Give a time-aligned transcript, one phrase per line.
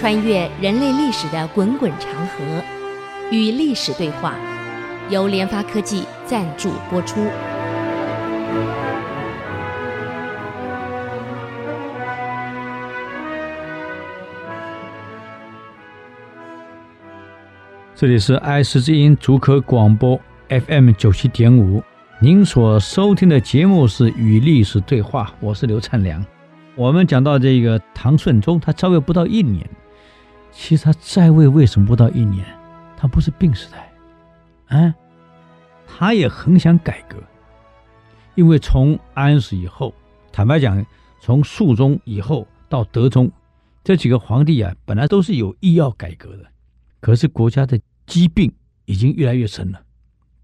[0.00, 2.64] 穿越人类历史的滚滚长河，
[3.30, 4.34] 与历史对话，
[5.10, 7.20] 由联发科技赞助播出。
[17.94, 21.82] 这里是爱思之音竹科广播 FM 九七点五，
[22.20, 26.24] 您所收听的节目是《与历史对话》，我是刘灿良。
[26.74, 29.68] 我们讲到这个唐顺宗，他在位不到一年。
[30.52, 32.44] 其实他在位为什么不到一年？
[32.96, 34.94] 他不是病死的，啊，
[35.86, 37.16] 他也很想改革，
[38.34, 39.94] 因为从安史以后，
[40.32, 40.84] 坦白讲，
[41.20, 43.30] 从肃宗以后到德宗
[43.82, 46.44] 这几个皇帝啊，本来都是有意要改革的，
[47.00, 47.80] 可是国家的。
[48.06, 48.52] 疾病
[48.86, 49.80] 已经越来越深了，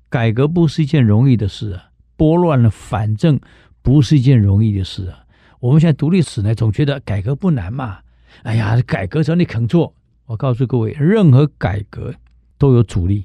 [0.09, 1.91] 改革不是一件容易的事啊！
[2.17, 3.41] 拨乱了反正
[3.83, 5.25] 不是一件容易的事啊！
[5.59, 7.99] 我们现在读历史呢，总觉得改革不难嘛。
[8.45, 9.93] 哎呀，改革只要你肯做，
[10.27, 12.15] 我告诉各位，任何改革
[12.59, 13.25] 都有阻力，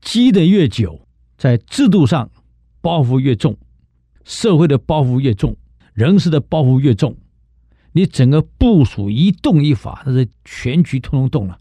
[0.00, 2.30] 积得越久，在制度上
[2.80, 3.56] 包袱越重，
[4.24, 5.56] 社会的包袱越重，
[5.92, 7.16] 人事的包袱越重，
[7.92, 11.60] 你整个部署一动一法，那是全局通通动了。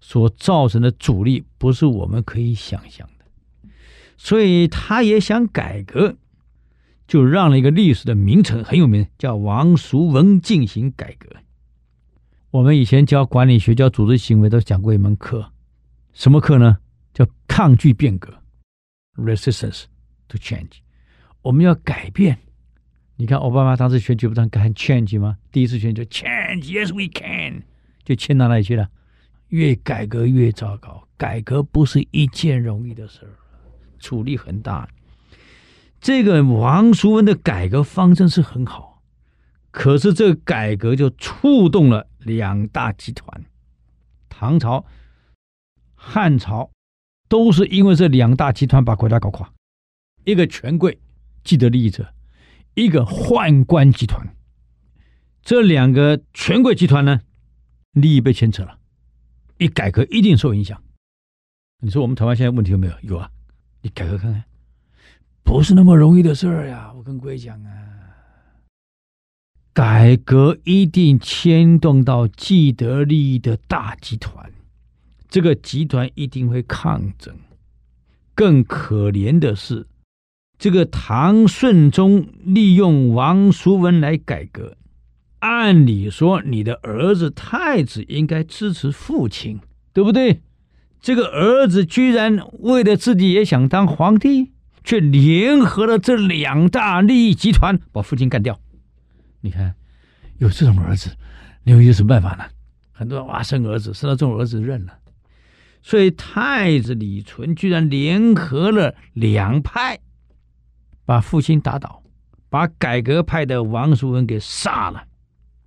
[0.00, 3.70] 所造成的阻力不是我们可以想象的，
[4.18, 6.16] 所以他也想改革，
[7.06, 11.30] 就让了一个历史的名臣很有名，叫王叔文进行改革。
[12.54, 15.50] 我们以前教管理学、教组织行为都讲过一门课，
[16.12, 16.78] 什么课呢？
[17.12, 18.32] 叫抗拒变革
[19.16, 19.86] （resistance
[20.28, 20.78] to change）。
[21.42, 22.38] 我们要改变。
[23.16, 25.36] 你看奥巴马当时选举不是喊 change 吗？
[25.50, 27.64] 第一次选举 change，yes we can，
[28.04, 28.88] 就迁到哪里去了？
[29.48, 33.34] 越改革越糟糕，改革不是一件容易的事儿，
[33.98, 34.88] 阻力很大。
[36.00, 39.02] 这个王叔文的改革方针是很好，
[39.72, 43.44] 可是这个改革就触动了两大集团，
[44.28, 44.84] 唐朝、
[45.94, 46.70] 汉朝
[47.28, 49.52] 都是因为这两大集团把国家搞垮。
[50.24, 50.98] 一个权贵
[51.42, 52.14] 既得利益者，
[52.74, 54.34] 一个宦官集团，
[55.42, 57.20] 这两个权贵集团呢，
[57.92, 58.78] 利益被牵扯了。
[59.58, 60.82] 一改革一定受影响。
[61.80, 62.94] 你说我们台湾现在问题有没有？
[63.02, 63.30] 有啊，
[63.82, 64.42] 你改革看看，
[65.42, 66.90] 不是那么容易的事儿呀。
[66.94, 67.93] 我跟各位讲啊，
[69.74, 74.52] 改革一定牵动到既得利益的大集团，
[75.28, 77.34] 这个集团一定会抗争。
[78.36, 79.88] 更可怜的是，
[80.56, 84.76] 这个唐顺宗利用王叔文来改革。
[85.40, 89.58] 按理说，你的儿子太子应该支持父亲，
[89.92, 90.40] 对不对？
[91.00, 94.52] 这个儿子居然为了自己也想当皇帝，
[94.84, 98.60] 却联合了这两大利益集团，把父亲干掉。
[99.44, 99.74] 你看，
[100.38, 101.14] 有这种儿子，
[101.64, 102.44] 你有什么办法呢？
[102.92, 104.98] 很多人哇，生儿子，生到这种儿子认了。
[105.82, 110.00] 所以太子李纯居然联合了两派，
[111.04, 112.02] 把父亲打倒，
[112.48, 115.04] 把改革派的王叔文给杀了。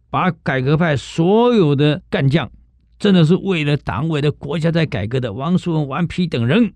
[0.09, 2.51] 把改革派所有的干将，
[2.97, 6.73] 真的是为了党、为了国家在改革的王叔文、王丕等人，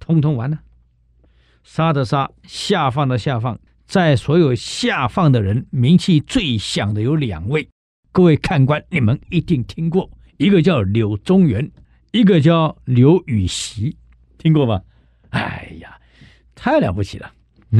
[0.00, 0.58] 通通完了，
[1.62, 7.68] 杀的杀，下放的下放，在所有下放的人，名气最响的有两位，
[8.12, 11.68] 各位看官，你们一定听过，一个叫柳宗元，
[12.12, 13.96] 一个叫刘禹锡，
[14.38, 14.80] 听过吗？
[15.30, 15.98] 哎呀，
[16.54, 17.32] 太了不起了！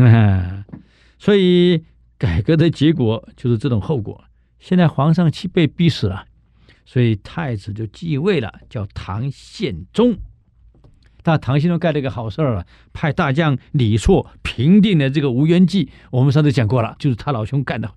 [0.05, 0.65] 啊，
[1.17, 1.85] 所以
[2.19, 4.25] 改革的结果就是这种后果。
[4.59, 6.27] 现在皇上气被逼死了，
[6.85, 10.19] 所以太子就继位了，叫唐宪宗。
[11.23, 15.91] 但唐宪宗干了一个好事儿啊，派大将李错平定了这个吴元济。
[16.11, 17.91] 我们上次讲过了，就是他老兄干的。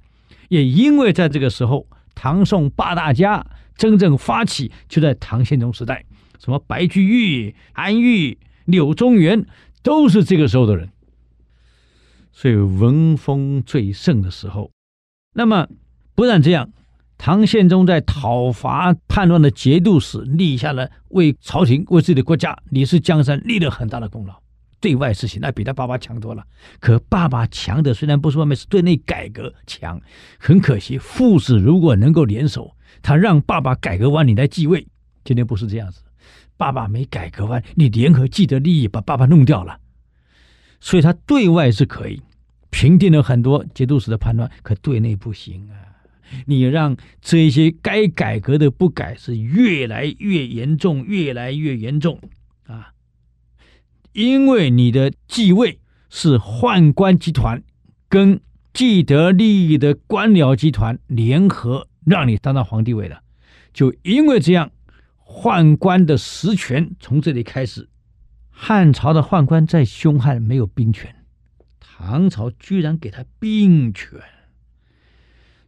[0.49, 3.45] 也因为在这个时候，唐宋八大家
[3.75, 6.05] 真正发起，就在唐宪宗时代，
[6.39, 7.03] 什么白居
[7.47, 9.45] 易、韩愈、柳宗元，
[9.81, 10.89] 都是这个时候的人。
[12.31, 14.71] 所以文风最盛的时候，
[15.33, 15.67] 那么。
[16.15, 16.69] 不但这样，
[17.17, 24.33] 唐宪宗在讨伐叛乱的节度使立下了为朝廷、为自己的国家、李氏江山立了很大的功劳。
[24.81, 26.43] 对外事情那比他爸爸强多了。
[26.81, 30.01] 可爸爸强的虽然不是外面，是对内改革强。
[30.37, 34.85] 很可惜，父子如果能够联手，他让爸爸改革完，你来继位。
[35.23, 36.01] 今天不是这样子，
[36.57, 39.79] 爸爸没改革完，你联合既得利益把爸爸弄掉了。
[40.81, 42.21] 所以他对外是可以
[42.69, 45.92] 平定了很多节度使的叛乱，可对内不行啊。
[46.45, 52.19] 你让这些该改革的不改，是越来越严重，越来越严重
[52.65, 52.93] 啊！
[54.13, 55.79] 因为你的继位
[56.09, 57.63] 是宦官集团
[58.07, 58.39] 跟
[58.73, 63.21] 既得利益的官僚集团联合让你当到皇帝位的，
[63.73, 64.71] 就因为这样，
[65.25, 67.89] 宦官的实权从这里开始。
[68.49, 71.15] 汉朝的宦官再凶悍，没有兵权，
[71.79, 74.19] 唐朝居然给他兵权。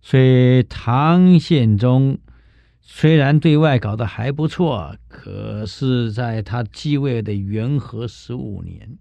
[0.07, 2.19] 所以唐宪宗
[2.79, 8.99] 虽然对外搞得还不错，可是在他继位的元和十五年，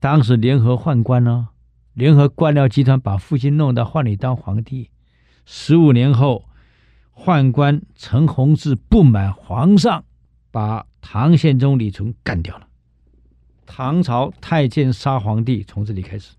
[0.00, 1.50] 当时联合宦官呢，
[1.94, 4.90] 联合官僚集团把父亲弄到宦里当皇帝。
[5.46, 6.48] 十五年后，
[7.14, 10.04] 宦官陈弘志不满皇上，
[10.50, 12.66] 把唐宪宗李纯干掉了。
[13.66, 16.37] 唐朝太监杀皇帝，从这里开始。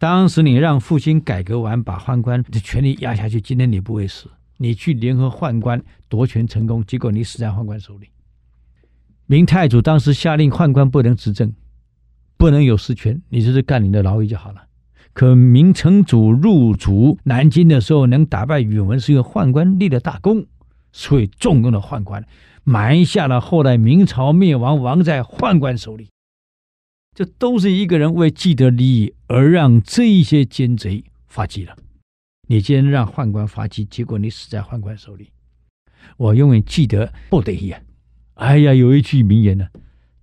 [0.00, 4.30] 当时你让父亲改革完，把宦官的权力压下去，今天你不会死。
[4.56, 8.08] 你去联合宦官夺权成功，结果你死在宦官手里。
[9.26, 11.52] 明太祖当时下令宦官不能执政，
[12.38, 14.62] 不能有实权，你就是干你的牢狱就好了。
[15.12, 20.46] 可明成祖入主南京的时候，能打败宇文，是因为宦官立了大功，
[20.92, 22.26] 所以重用了宦官。
[22.64, 26.08] 埋下了后来明朝灭亡，亡在宦官手里。
[27.20, 31.76] 这都是一个人为既得利益而让这一些奸贼发迹了。
[32.48, 35.30] 你今天让宦官发迹，结果你死在宦官手里。
[36.16, 37.82] 我永远记得不得已啊！
[38.36, 39.70] 哎呀，有一句名言呢、啊：“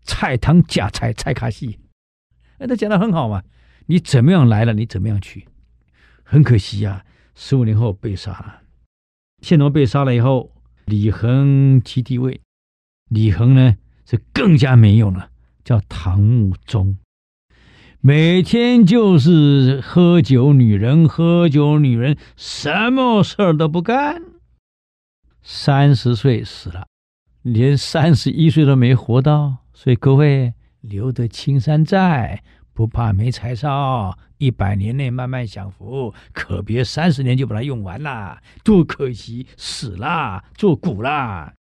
[0.02, 1.78] 菜汤假菜菜卡戏。”
[2.58, 3.44] 哎，他讲的很好嘛。
[3.86, 5.46] 你怎么样来了，你怎么样去。
[6.24, 7.06] 很可惜呀、啊，
[7.36, 8.64] 十五年后被杀了。
[9.44, 10.52] 宪宗被杀了以后。
[10.86, 12.42] 李恒即帝位，
[13.10, 15.30] 李恒呢是更加没用了，
[15.68, 16.98] 叫唐穆宗，
[18.00, 24.22] 每天就是喝酒、女人，喝酒、女人，什么事儿都不干。
[25.42, 26.88] 三十岁死了，
[27.42, 29.58] 连三十一岁都没活到。
[29.74, 32.42] 所以各位留得青山在，
[32.72, 34.18] 不怕没柴烧。
[34.38, 39.46] 一百年内慢慢享福，可别三十年就把它用完了，多可惜！
[39.58, 41.54] 死了，作古了。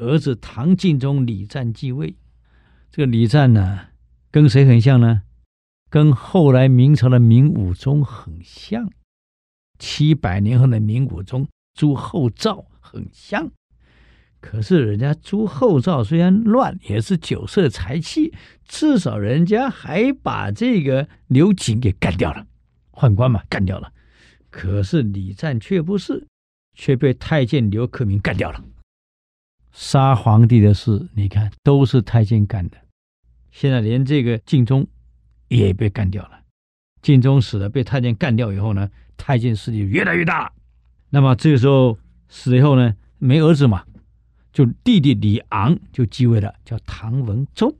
[0.00, 2.16] 儿子唐敬宗李湛继位，
[2.96, 3.88] 这个李湛呢，
[4.30, 5.22] 跟谁很像呢？
[5.90, 8.88] 跟后来明朝的明武宗很像，
[9.80, 13.50] 七百年后的明武宗朱厚照很像。
[14.40, 18.32] 可是人家朱厚照虽然乱，也是酒色财气，
[18.64, 22.46] 至少人家还把这个刘瑾给干掉了，
[22.92, 23.92] 宦官嘛干掉了。
[24.50, 26.28] 可是李湛却不是，
[26.74, 28.62] 却被太监刘克明干掉了。
[29.72, 32.76] 杀皇帝的事，你看都是太监干的。
[33.54, 34.84] 现在连这个敬宗
[35.46, 36.40] 也被干掉了。
[37.00, 40.52] 敬宗死了，被太监干掉以后呢，太监势力越来越大。
[41.10, 41.96] 那么这个时候
[42.28, 43.84] 死了以后呢，没儿子嘛。
[44.52, 47.76] 就弟弟李昂就继位了，叫唐文宗。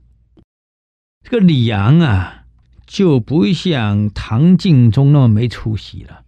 [1.23, 2.45] 这个李昂啊，
[2.85, 6.23] 就不像唐敬宗那么没出息了，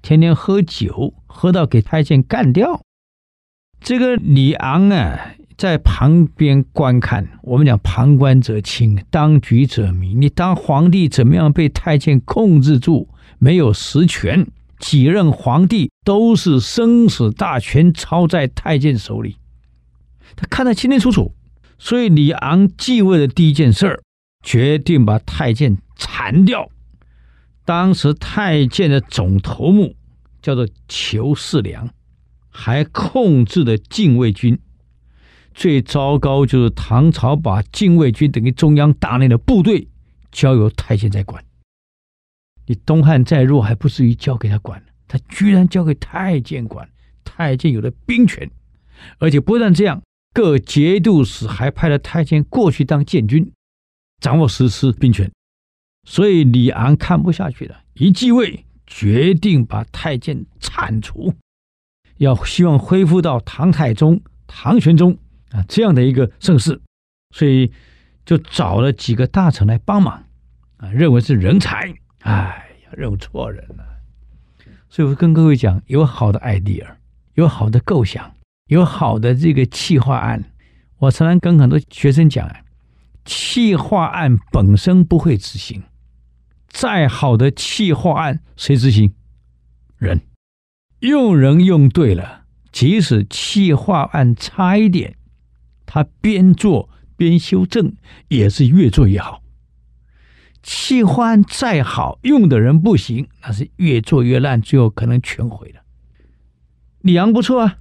[0.00, 2.80] 天天喝酒，喝到给太监干掉。
[3.78, 7.26] 这个李昂啊，在旁边观看。
[7.42, 10.14] 我们讲旁观者清，当局者迷。
[10.14, 13.08] 你当皇帝怎么样被太监控制住？
[13.38, 14.46] 没有实权，
[14.78, 19.36] 几任皇帝都是生死大权操在太监手里。
[20.34, 21.34] 他看得清清楚楚，
[21.78, 24.02] 所以李昂继位的第一件事儿，
[24.42, 26.70] 决定把太监铲掉。
[27.64, 29.96] 当时太监的总头目
[30.40, 31.90] 叫做裘世良，
[32.48, 34.58] 还控制了禁卫军。
[35.56, 39.88] 最糟糕就是唐朝把禁卫军等于中央大内的部队
[40.30, 41.42] 交由太监在管。
[42.66, 46.86] 你东汉再弱，还不至于交给他管，他居然交给太监管。
[47.24, 48.48] 太监有了兵权，
[49.18, 50.02] 而且不但这样。
[50.34, 53.50] 各节度使还派了太监过去当监军，
[54.20, 55.32] 掌握实施兵权，
[56.04, 61.32] 所以李昂看不下去了，一继位决定把太监铲除，
[62.18, 65.16] 要希望恢复到唐太宗、唐玄宗
[65.68, 66.80] 这样的一个盛世，
[67.30, 67.72] 所以
[68.24, 70.24] 就找了几个大臣来帮忙
[70.76, 73.84] 啊，认为是人才，哎呀，认错人了。
[74.88, 76.86] 所以我跟各位讲，有好的 idea，
[77.34, 78.32] 有好的构想。
[78.68, 80.42] 有好的这个企划案，
[80.98, 82.62] 我常常跟很多学生讲啊，
[83.24, 85.84] 企划案本身不会执行，
[86.66, 89.14] 再好的企划案谁执行？
[89.98, 90.20] 人，
[90.98, 95.16] 用人用对了，即使企划案差一点，
[95.86, 97.94] 他边做边修正，
[98.28, 99.42] 也是越做越好。
[100.62, 105.82] 企划案再好，用的人不行，那是越做越烂，最后可能全毁了。
[107.00, 107.78] 李昂不错啊。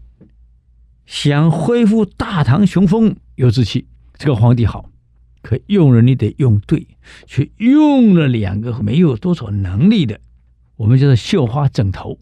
[1.05, 4.89] 想恢复大唐雄风，有志气，这个皇帝好，
[5.43, 6.87] 可用人你得用对，
[7.27, 10.19] 却用了两个没有多少能力的，
[10.77, 12.19] 我们叫做绣花枕头，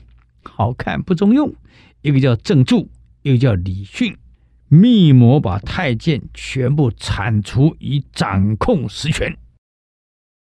[0.44, 1.54] 好看不中用，
[2.02, 2.90] 一个叫郑注，
[3.22, 4.14] 一个叫李训，
[4.68, 9.36] 密谋把太监全部铲除，以掌控实权。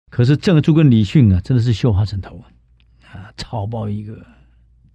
[0.10, 2.52] 可是郑注跟李训啊，真的是绣花枕头啊，
[3.14, 4.26] 啊草包一个，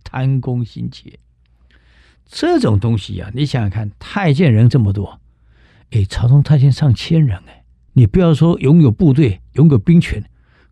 [0.04, 1.18] 贪功心切。
[2.26, 5.20] 这种东西啊，你想想看，太监人这么多，
[5.92, 10.22] 哎，朝中太监上千人哎，你不要说拥有部队，拥有兵权。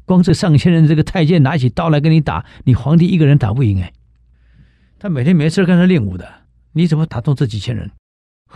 [0.05, 3.93] 光这上千人，这个太监拿起刀来跟你打，你皇帝一个人打不赢哎。
[4.99, 6.31] 他每天没事干他练武的，
[6.73, 7.91] 你怎么打动这几千人？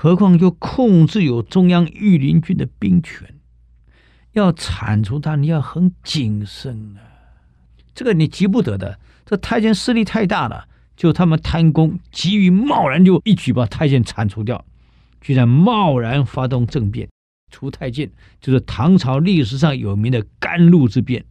[0.00, 3.34] 何况又控制有中央御林军的兵权，
[4.30, 7.02] 要铲除他，你要很谨慎啊。
[7.96, 8.96] 这个你急不得的。
[9.26, 14.64] 这太监势力太大了，就他们贪功，急于贸然就一举把太监铲除掉，
[15.20, 17.08] 居然贸然发动政变，
[17.50, 18.08] 除太监，
[18.40, 21.24] 就是唐朝历史上有名的甘露之变。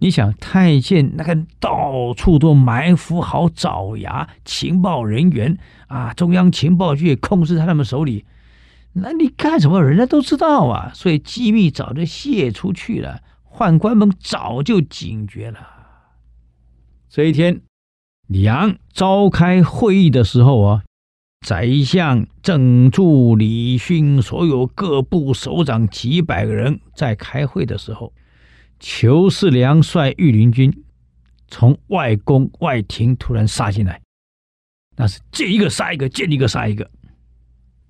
[0.00, 8.24] 你想太监那个到处都埋伏好爪牙情报人员啊，中央情报局也控制在他们手里，
[8.92, 9.82] 那你干什么？
[9.82, 15.58] 人家都知道啊，所以机密早就泄出去了，宦官们早就警觉了。
[17.08, 17.62] 这一天，
[18.28, 20.82] 李昂召开会议的时候啊，
[21.44, 28.12] 宰相郑注、李训所有各部首长几百个人在开会的时候。
[28.78, 30.84] 裘世良率御林军
[31.48, 34.00] 从外宫外廷突然杀进来，
[34.96, 36.90] 那是见一个杀一个，见一个杀一个，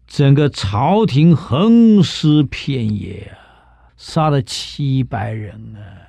[0.06, 6.08] 整个朝廷横尸遍野啊，杀了七百人啊！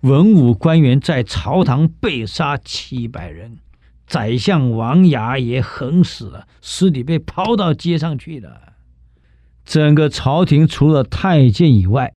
[0.00, 3.58] 文武官员在朝堂被杀七百人，
[4.06, 8.74] 宰相王牙也横死了，尸体被抛到街上去了。
[9.64, 12.12] 整个朝廷除了太监以外，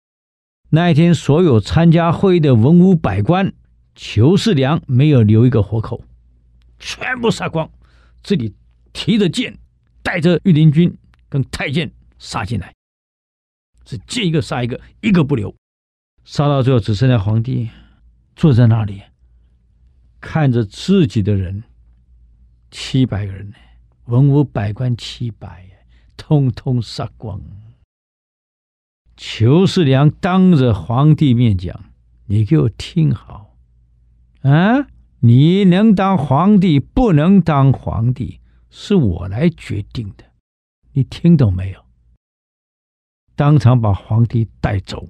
[0.72, 3.52] 那一天，所有参加会议的文武百官，
[3.96, 6.04] 裘世良没有留一个活口，
[6.78, 7.68] 全部杀光，
[8.22, 8.54] 这里
[8.94, 9.58] 提着剑，
[10.04, 10.96] 带着御林军
[11.28, 12.72] 跟太监杀进来，
[13.84, 15.56] 是见一个杀一个，一个不留，
[16.24, 17.70] 杀到最后只剩下皇帝
[18.36, 19.02] 坐在那里，
[20.22, 21.64] 看着自己的人，
[22.70, 23.56] 七百个人呢，
[24.06, 25.66] 文武百官七百，
[26.16, 27.42] 通通杀光。
[29.22, 31.92] 裘世良当着皇帝面讲
[32.28, 33.54] ：“你给我听好，
[34.44, 34.88] 啊，
[35.20, 40.24] 你能当皇帝，不能当皇帝，是我来决定的，
[40.94, 41.82] 你听懂没有？”
[43.36, 45.10] 当场把皇帝带走，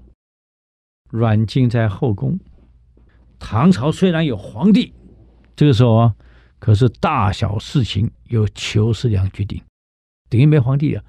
[1.12, 2.40] 软禁在后宫。
[3.38, 4.92] 唐朝虽然有皇帝，
[5.56, 6.16] 这个时候啊，
[6.58, 9.62] 可是大小事情由裘世良决定，
[10.30, 11.04] 等于没皇帝了。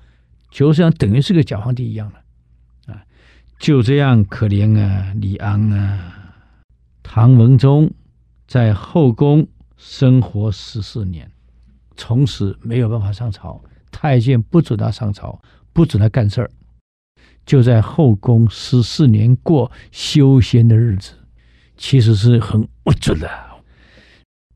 [0.51, 2.20] 裘世良等于是个假皇帝一样了。
[3.61, 6.33] 就这样，可怜啊，李昂啊，
[7.03, 7.93] 唐文宗
[8.47, 11.31] 在后宫生活十四年，
[11.95, 13.63] 从此没有办法上朝，
[13.93, 15.43] 太监不准他上朝，
[15.75, 16.51] 不准他干事儿，
[17.45, 21.13] 就在后宫十四年过修仙的日子，
[21.77, 23.29] 其实是很不准的，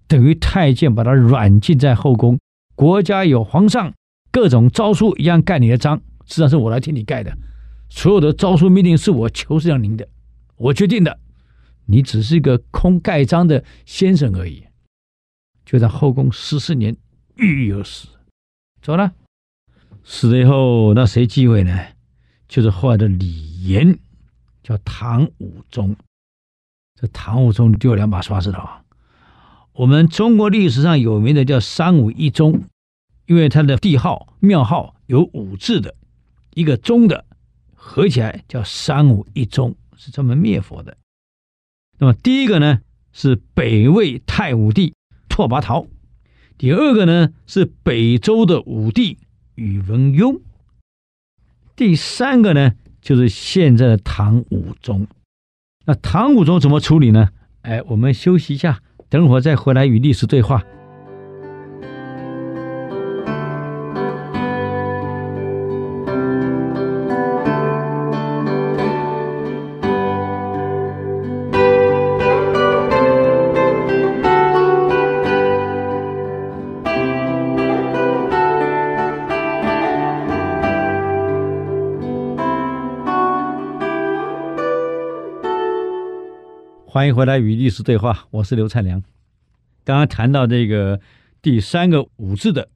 [0.09, 2.39] 等于太监把他软禁在后宫，
[2.75, 3.93] 国家有皇上，
[4.33, 7.37] 各种诏书一样盖你的章，实际上是我来替你盖的。
[7.95, 10.09] 所有的诏书命令是我裘世良您的，
[10.57, 11.21] 我决定的，
[11.87, 14.65] 你只是一个空盖章的先生而已。
[15.65, 16.97] 就在后宫十四年，
[17.37, 18.09] 郁郁而死，
[18.83, 19.13] 走了。
[20.03, 21.79] 死了以后，那谁继位呢？
[22.49, 23.97] 就是后来的李炎，
[24.65, 25.95] 叫唐武宗。
[27.01, 28.83] 这唐武宗丢了两把刷子的啊。
[29.73, 32.65] 我们中国历史上有名的叫三武一宗，
[33.27, 35.95] 因为他的帝号庙号有武字的，
[36.55, 37.25] 一个宗的。
[37.87, 40.97] 合起来叫三武一宗，是专门灭佛的。
[41.99, 42.81] 那么第一个呢
[43.13, 44.95] 是北魏太武帝
[45.29, 45.87] 拓跋焘，
[46.57, 49.19] 第二个呢是北周的武帝
[49.55, 50.41] 宇文邕，
[51.77, 52.73] 第三个呢
[53.03, 55.07] 就是现在的唐武宗。
[55.85, 57.29] 那唐武宗怎么处理呢？
[57.61, 60.65] 哎，我们休息一下，等会儿再回来与历史对话。
[86.95, 89.03] 欢迎回来与历史对话，我是刘灿良。
[89.83, 91.01] 刚刚谈到这个
[91.43, 92.69] 第三个武字的，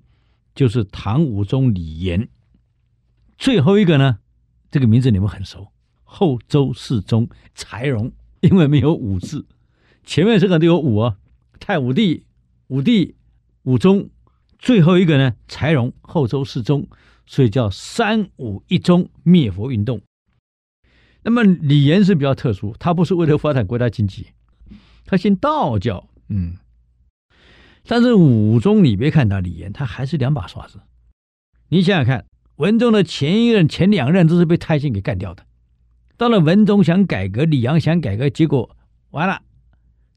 [0.57, 2.29] 就是唐武宗李炎。
[3.37, 4.19] 最后一个呢，
[4.73, 5.69] 这个名字你们很熟，
[6.03, 8.11] 后周世宗柴荣，
[8.41, 9.47] 因为没有武字，
[10.03, 11.17] 前面这个都有武啊，
[11.61, 12.27] 太武帝、
[12.67, 13.15] 武帝、
[13.63, 14.11] 武宗、
[14.59, 16.89] 最后一个呢，柴荣后周世宗，
[17.25, 20.01] 所以叫三武一宗灭佛运动。
[21.29, 24.29] 那么李严是比较特殊，他不是为了发展国家经济，
[25.05, 26.57] 他信道教，嗯。
[27.87, 30.81] 但是武宗，你别看他李岩，他还是两把刷子。
[31.69, 32.25] 你想想看，
[32.57, 35.45] 文宗的前一任、前两任都是被太监给干掉的。
[36.17, 38.75] 到了文宗想改革，李阳想改革，结果
[39.11, 39.43] 完了，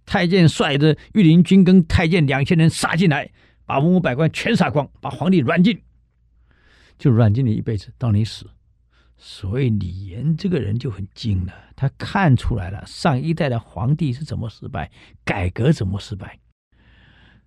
[0.05, 3.29] 太监率着御林军跟太监两千人杀进来，
[3.65, 5.81] 把文武百官全杀光，把皇帝软禁，
[6.97, 8.49] 就软禁你一辈子，到你死。
[9.23, 14.89] 所以李严这个人就很精了，他看出来了上一代的皇帝是怎么失败，
[15.23, 16.39] 改革怎么失败，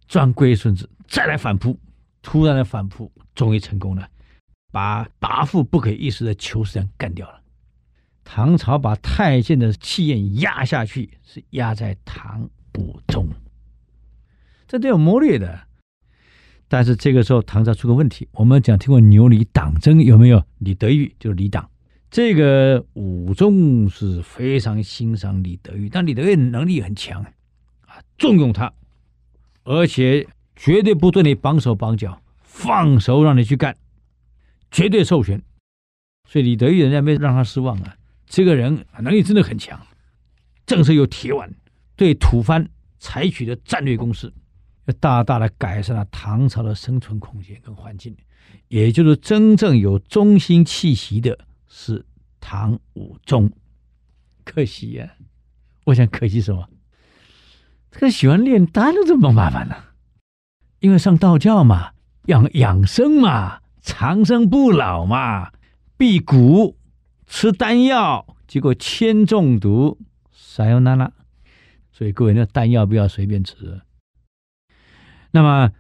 [0.07, 1.77] 装龟孙子再来反扑，
[2.23, 4.09] 突然的反扑终于成功了，
[4.71, 7.41] 把跋扈不可一世的裘世良干掉了。
[8.23, 13.29] 唐朝把太监的气焰压下去，是压在唐武宗，
[14.69, 15.67] 这都有谋略的。
[16.75, 18.27] 但是这个时候，唐朝出个问题。
[18.33, 20.43] 我们讲听过牛李党争有没有？
[20.59, 21.71] 李德裕就是李党。
[22.11, 27.23] 这个武宗是非常欣赏李德裕，但李德裕能力很强
[27.83, 28.73] 啊，重用他，
[29.63, 30.27] 而且
[30.57, 33.77] 绝对不对你绑手绑脚，放手让你去干，
[34.73, 35.41] 绝对授权。
[36.29, 37.95] 所以李德裕人家没让他失望啊，
[38.27, 39.81] 这个人能力真的很强，
[40.67, 41.55] 政策又铁腕，
[41.95, 42.67] 对吐蕃
[42.99, 44.33] 采取的战略攻势。
[44.93, 48.17] 大大的改善了唐朝的生存空间跟环境，
[48.69, 52.05] 也就是真正有中心气息的是
[52.41, 53.51] 唐武宗。
[54.45, 55.15] 可惜呀、
[55.85, 56.69] 我想可惜什么？
[57.91, 59.75] 这个喜欢炼丹的这么麻烦呢？
[60.81, 61.93] 因为上道教嘛，
[62.27, 65.53] 养养生嘛，长生不老嘛，
[65.97, 66.77] 辟谷
[67.27, 69.99] 吃丹药，结果铅中毒，
[70.31, 71.13] 啥又难了？
[71.91, 73.81] 所以各位，那丹药不要随便吃。
[75.35, 75.73] 那么，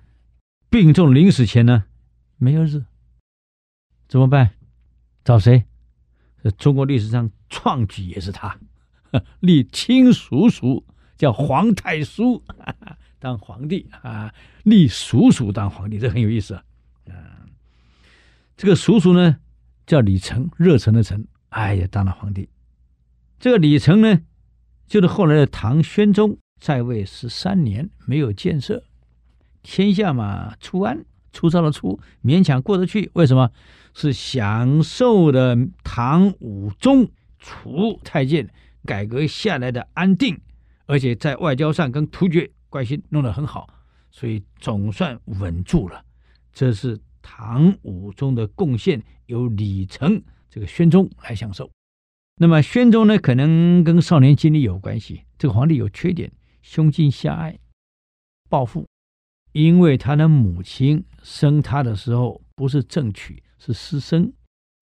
[0.69, 1.85] 病重临死前呢，
[2.39, 2.87] 没儿子，
[4.09, 4.51] 怎么办？
[5.23, 5.63] 找谁？
[6.59, 8.59] 中国历史上创举也是他，
[9.39, 10.85] 立亲叔叔
[11.17, 12.43] 叫皇太叔
[13.21, 16.65] 当皇帝啊，立叔叔当皇帝，这很有意思啊。
[18.57, 19.37] 这个叔叔呢
[19.87, 22.49] 叫李成，热忱的忱，哎呀，当了皇帝。
[23.39, 24.21] 这个李成呢，
[24.89, 28.83] 就是后来的唐宣宗在位十三年，没有建设。
[29.65, 33.11] 天下嘛，初安，粗糙的粗，勉强过得去。
[33.15, 33.51] 为什么？
[33.97, 38.49] 是享受的唐武宗除太监
[38.85, 40.41] 改革下来的安定，
[40.87, 43.69] 而且在外交上跟突厥关系弄得很好，
[44.11, 46.05] 所以总算稳住了。
[46.53, 51.71] 这是唐武宗的贡献，由李成这个宣宗来享受。
[52.37, 55.23] 那么宣宗呢，可能跟少年经历有关系。
[55.39, 57.57] 这个皇帝有缺点，胸襟狭隘，
[58.51, 58.85] 暴富。
[59.55, 64.33] 因为他的母亲生他的时候不是正娶，是私生。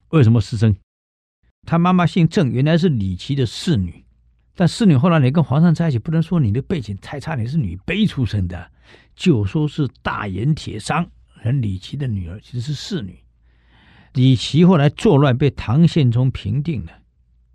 [0.09, 0.75] 为什么私生？
[1.67, 4.03] 他妈妈姓郑，原来是李琦的侍女。
[4.55, 8.71] 但侍女后来你跟皇上在一起，不能说你的背景太差，你是女卑出身的，
[9.15, 11.07] 就说是大盐铁商
[11.43, 13.19] 人李琦的女儿，其实是侍女。
[14.15, 16.93] 李琦后来作乱，被唐宪宗平定了。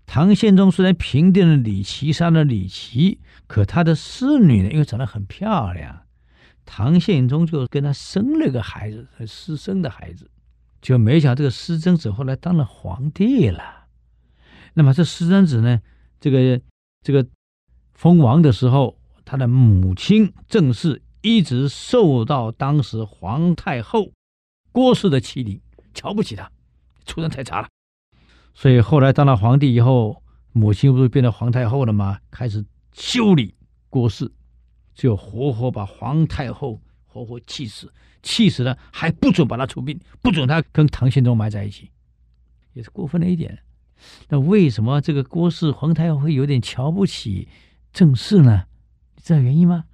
[0.06, 6.04] 唐宪宗虽然平定了李琦，杀了李琦，可他的侍女呢，因为长得很漂亮。
[6.68, 10.30] 唐宪宗就跟他生了个孩子，私生的孩子，
[10.82, 13.88] 就没想这个私生子后来当了皇帝了。
[14.74, 15.82] 那么这私生子呢，
[16.20, 16.62] 这个
[17.02, 17.26] 这个
[17.94, 24.12] 封王的时候，他的母亲郑氏一直受到当时皇太后
[24.72, 25.60] 郭氏的欺凌，
[25.94, 26.52] 瞧不起他，
[27.06, 27.70] 出身太差了。
[28.54, 32.20] 所以后来当了皇帝以后，母亲不是变成皇太后了吗？
[32.30, 33.56] 开始修理
[33.90, 34.30] 郭氏。
[34.98, 41.92] 就活活把皇太后活活气死，气死了还不准把她出殡，不准她跟唐宪宗埋在一起，
[42.74, 43.60] 也是过分了一点。
[44.28, 47.48] 那为什么这个郭氏皇太后会有点瞧不起
[47.94, 48.66] 郑氏呢？
[49.16, 49.86] 你知道原因吗？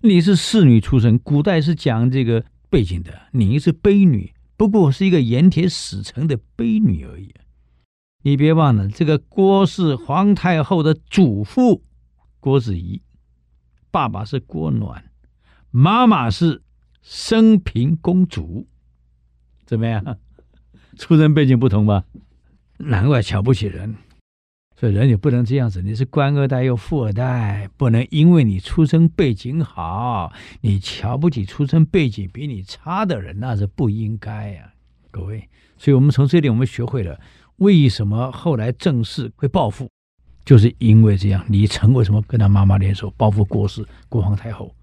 [0.00, 7.32] 你是侍女出身，古代是讲这个背景的，你是卑女，不过是一个盐铁使臣的卑女而已。
[8.22, 11.84] 你别忘了，这个郭氏皇太后的祖父
[12.40, 13.00] 郭子仪。
[13.90, 15.10] 爸爸是郭暖，
[15.70, 16.62] 妈妈是
[17.02, 18.66] 升平公主，
[19.64, 20.18] 怎么样？
[20.96, 22.04] 出身背景不同吧？
[22.78, 23.94] 难怪瞧不起人。
[24.76, 25.82] 所以人也不能这样子。
[25.82, 34.72] 你是官二代又富二代，不能因为你出身背景好，你瞧不起出身背景比你差的人，那是不应该呀，
[35.10, 35.48] 各位。
[35.76, 37.20] 所以我们从这里我们学会了
[37.56, 39.90] 为什么后来郑氏会暴富。
[40.48, 44.74] 就是因为这样，李成为什么跟他妈妈联手报复郭氏、郭皇太后？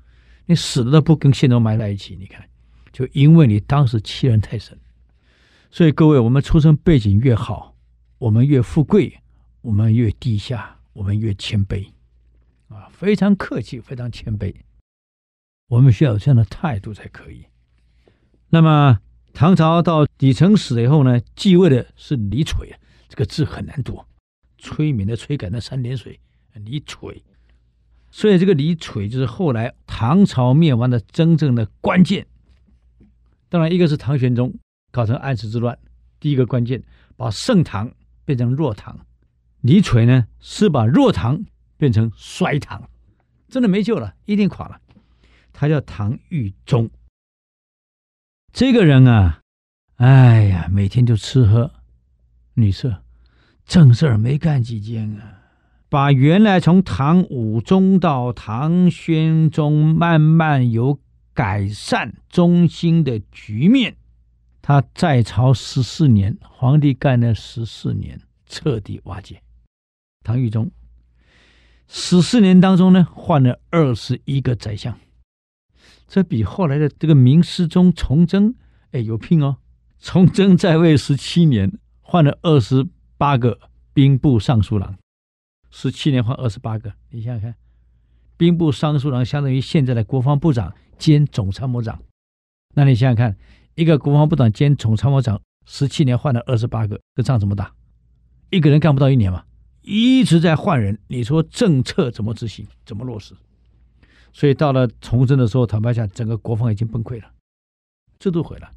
[0.46, 2.16] 你死了都不跟宪宗埋在一起？
[2.18, 2.48] 你看，
[2.92, 4.78] 就因为你当时欺人太甚。
[5.72, 7.76] 所以各位，我们出身背景越好，
[8.20, 9.20] 我们越富贵，
[9.62, 11.88] 我们越低下，我们越谦卑，
[12.68, 14.54] 啊，非常客气，非常谦卑。
[15.68, 17.44] 我们需要有这样的态度才可以。
[18.50, 19.00] 那么
[19.34, 22.72] 唐朝到底层死了以后呢，继位的是李璀，
[23.10, 24.00] 这个字很难读，
[24.66, 26.20] 催眠的催改那三点水，
[26.54, 27.22] 李昶。
[28.10, 32.26] 所以这个李昶就是后来唐朝灭亡的真正的关键。
[33.48, 34.54] 当然，一个是唐玄宗
[34.92, 35.78] 搞成安史之乱，
[36.20, 36.82] 第一个关键
[37.16, 37.94] 把盛唐
[38.26, 38.96] 变成弱唐；
[39.62, 41.46] 李昶呢是把弱唐
[41.78, 42.90] 变成衰唐，
[43.48, 44.82] 真的没救了，一定垮了。
[45.54, 46.90] 他叫唐玉宗，
[48.52, 49.42] 这个人啊，
[49.98, 51.72] 哎呀，每天就吃喝
[52.56, 53.04] 女色，
[53.66, 55.42] 正事儿没干几件啊，
[55.90, 61.00] 把原来从唐武宗到唐宣宗慢慢有
[61.34, 63.98] 改善中兴的局面，
[64.62, 69.42] 他在朝十四年，皇帝干了十四年，彻底瓦解。
[70.24, 70.72] 唐豫宗
[71.88, 74.98] 十四年当中呢，换了二十一个宰相。
[76.08, 78.56] 这比后来的这个明世宗崇祯，
[78.92, 79.58] 哎，有拼哦。
[80.00, 83.60] 崇祯在位十七年，换了二十八个
[83.94, 84.98] 兵部尚书郎，
[85.70, 87.56] 十七年换二十八个，你想想看，
[88.36, 92.02] 兵部尚书郎相当于现在的国防部长兼总参谋长。
[92.74, 93.38] 那你想想看，
[93.76, 97.74] 一个国防部长兼总参谋长，十七年换了二十八个，这仗怎么打？
[98.50, 99.46] 一个人干不到一年嘛，
[99.82, 102.68] 一直在换人，你说政策怎么执行？
[102.86, 103.34] 怎么落实？
[104.34, 107.32] 所以到了崇祯的时候，坦白讲，整个国防已经崩溃了，
[108.20, 108.70] 制度毁了。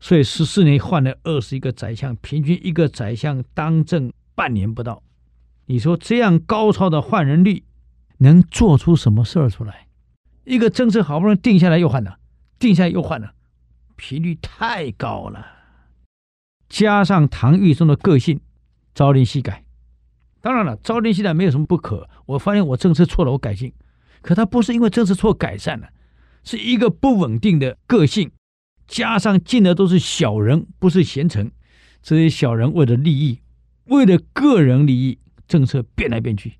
[0.00, 5.02] 所以十四年换了二十一个宰相，平均一个宰相当政半年不到。
[5.66, 7.64] 你说这样高超的换人率，
[8.18, 9.88] 能做出什么事儿出来？
[10.44, 12.18] 一个政策好不容易定下来又换了，
[12.58, 13.34] 定下来又换了，
[13.96, 15.46] 频率太高了。
[16.68, 18.40] 加上唐玉宗的个性，
[18.94, 19.64] 朝令夕改。
[20.40, 22.08] 当然了，朝令夕改没有什么不可。
[22.24, 23.72] 我发现我政策错了，我改进。
[24.22, 25.88] 可他不是因为政策错改善了，
[26.44, 28.30] 是一个不稳定的个性，
[28.88, 31.52] 加上进的都是小人，不是贤臣。
[32.02, 33.40] 这些小人为了利益，
[33.84, 36.54] 为了个人利益，政策变来变去。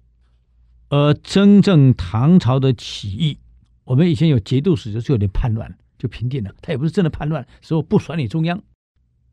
[0.90, 3.38] 而真正唐朝的起义，
[3.84, 6.54] 我们以前有节度使，就是有点叛乱，就平定了。
[6.60, 8.62] 他也不是真的叛乱，是我不甩你中央，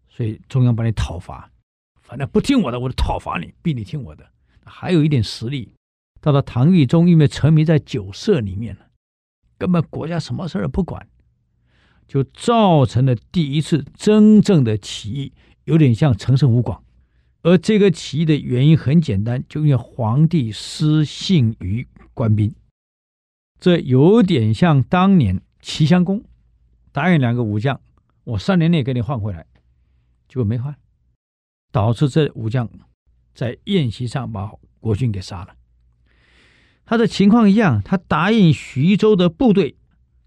[0.07, 1.51] 所以中央把你讨伐，
[2.01, 4.25] 反正不听我的，我就讨伐你，逼你听我的，
[4.63, 5.71] 还有一点实力。
[6.21, 8.87] 到了唐豫宗，因为沉迷在酒色里面了，
[9.57, 11.07] 根本国家什么事儿不管，
[12.07, 16.83] 就造成了第一次真正的起义，有点像陈胜吴广。
[17.41, 22.53] 而这个起义的原因很简单，就因为皇帝失信于官兵，
[23.59, 26.23] 这有点像当年齐襄公
[26.91, 27.79] 答应两个武将，
[28.23, 29.45] 我三年内给你换回来，
[30.27, 30.75] 结果没换，
[31.71, 32.67] 导致这武将
[33.35, 35.55] 在宴席上把国君给杀了。
[36.85, 39.75] 他的情况一样，他答应徐州的部队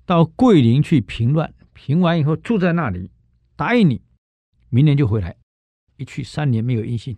[0.05, 3.09] 到桂林去平乱，评完以后住在那里，
[3.55, 4.03] 答应你，
[4.69, 5.37] 明年就回来。
[5.97, 7.17] 一去三年没有音信，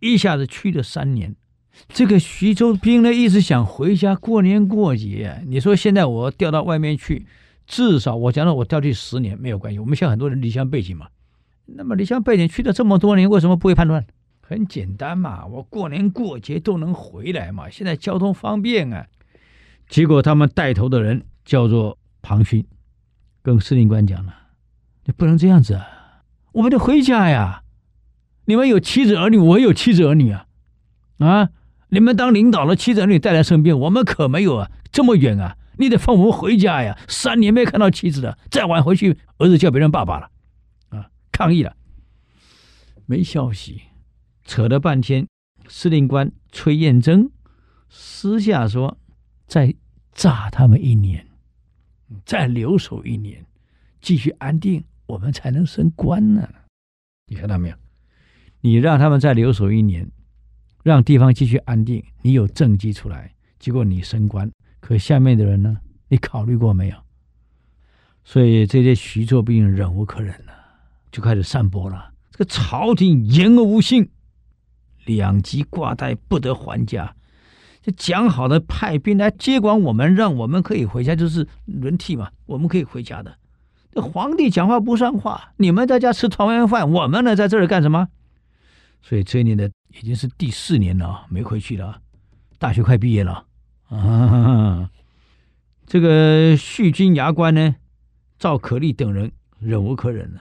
[0.00, 1.36] 一下子去了三年。
[1.88, 5.44] 这个徐州兵呢，一直想回家过年过节。
[5.46, 7.26] 你说现在我调到外面去，
[7.64, 9.78] 至少我讲了，我调去十年没有关系。
[9.78, 11.06] 我们现在很多人离乡背井嘛，
[11.64, 14.04] 那么离乡背景去了这么多年，为什么不会判断？
[14.40, 17.70] 很简单嘛，我过年过节都能回来嘛。
[17.70, 19.06] 现在交通方便啊。
[19.88, 22.66] 结果他们带头的人叫做庞勋，
[23.44, 24.34] 跟司令官讲了
[25.04, 25.86] ：“你不能这样子啊，
[26.52, 27.62] 我们得回家呀。
[28.46, 30.46] 你们有妻子儿女，我也有妻子儿女啊。
[31.18, 31.50] 啊，
[31.90, 36.98] 你们当领导的妻子儿女带来身边，我们可没有啊，这么远啊，你得放我们回家呀。
[37.06, 40.30] 三年没看到妻子了，再晚回去，儿子叫别人爸爸了，
[40.88, 41.76] 啊，抗议了，
[43.04, 43.82] 没消息。”
[44.46, 45.28] 扯了半天，
[45.68, 47.30] 司令官崔彦征
[47.90, 48.96] 私下说
[49.46, 49.74] ：“再
[50.14, 51.26] 炸他们一年，
[52.24, 53.44] 再留守一年，
[54.00, 56.48] 继续安定，我们才能升官呢。”
[57.26, 57.76] 你看到没有？
[58.60, 60.10] 你让他们再留守一年，
[60.82, 64.50] 让地方继续安定，你有政绩出来，结果你升官，
[64.80, 65.78] 可下面的人呢？
[66.08, 66.96] 你考虑过没有？
[68.24, 70.52] 所以这些徐州兵忍无可忍了，
[71.10, 72.12] 就开始散播了。
[72.30, 74.08] 这个朝廷言而无信。
[75.04, 77.14] 两级挂带不得还家，
[77.84, 83.36] 就讲好的派兵来接管我们，让我们可以回家，就是轮替嘛，我们可以回家的。
[83.92, 88.08] 这皇帝讲话不算话，你们在家吃团圆饭，我们呢在这儿干什么？
[89.02, 92.00] 所以这一年的已经是第四年了，没回去了，
[92.58, 93.44] 大学快毕业了
[93.90, 94.88] 啊。
[95.86, 97.76] 这个续军牙关呢，
[98.38, 100.40] 赵可立等人忍无可忍了，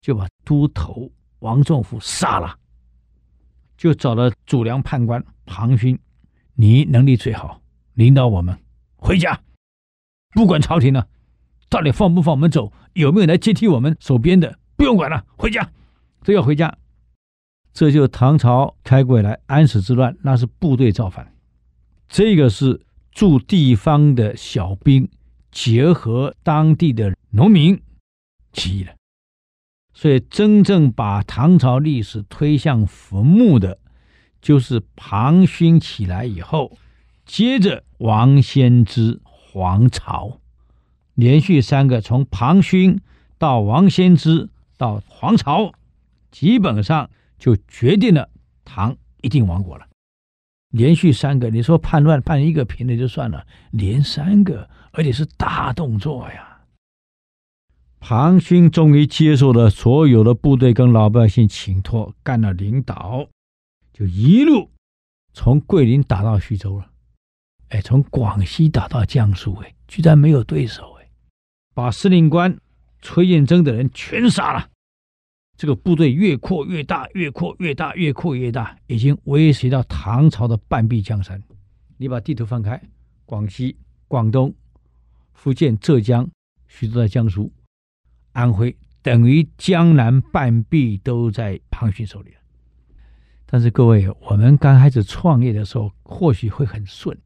[0.00, 2.56] 就把都头王仲甫杀了，
[3.76, 5.98] 就找了主粮判官庞勋，
[6.60, 7.62] 你能力最好，
[7.94, 8.58] 领导我们
[8.96, 9.40] 回家，
[10.34, 11.06] 不管朝廷呢，
[11.70, 15.72] 到底放不放我们走，有没有来接替我们守边的，不用管了，回家，
[16.22, 16.76] 都要回家。
[17.72, 21.32] 这就唐朝开过来安史之乱，那是部队造反，
[22.10, 25.08] 这个是驻地方的小兵
[25.50, 27.80] 结合当地的农民
[28.52, 28.92] 起义了，
[29.94, 33.78] 所以真正把唐朝历史推向坟墓的，
[34.40, 36.76] 就是庞勋起来以后，
[37.24, 40.40] 接着王仙芝、黄巢，
[41.14, 43.00] 连续三个从庞勋
[43.38, 45.72] 到王仙芝到黄巢，
[46.30, 47.10] 基本上。
[47.40, 48.28] 就决定了
[48.66, 49.86] 唐一定亡国了。
[50.68, 56.60] 连续三个，你说叛乱叛一个平了就算了，连三个，而且是大动作呀。
[57.98, 63.26] 庞勋终于接受了所有的部队跟老百姓请托，干了领导，
[64.00, 64.70] 就一路
[65.34, 66.90] 从桂林打到徐州了。
[67.68, 71.10] 哎，从广西打到江苏，哎，居然没有对手，哎，
[71.74, 72.58] 把司令官
[73.02, 74.70] 崔彦征的人全杀了。
[75.54, 81.42] 这个部队越扩越大，越扩越大，越扩越大，已经威胁到唐朝的半壁江山。
[81.98, 82.82] 你把地图翻开，
[83.26, 83.76] 广西、
[84.08, 84.54] 广东、
[85.34, 86.26] 福建、浙江、
[86.68, 87.52] 徐州在江苏、
[88.32, 92.39] 安徽，等于江南半壁都在庞勋手里了。
[93.50, 97.18] 但是各位，我们刚开始创业的时候，或许会很顺，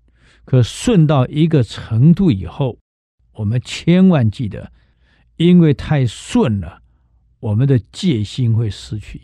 [0.47, 2.79] 可顺到一个程度以后，
[3.35, 4.73] 我们千万记得，
[5.37, 6.81] 因为太顺了。
[7.41, 9.21] 我们的戒心会失去，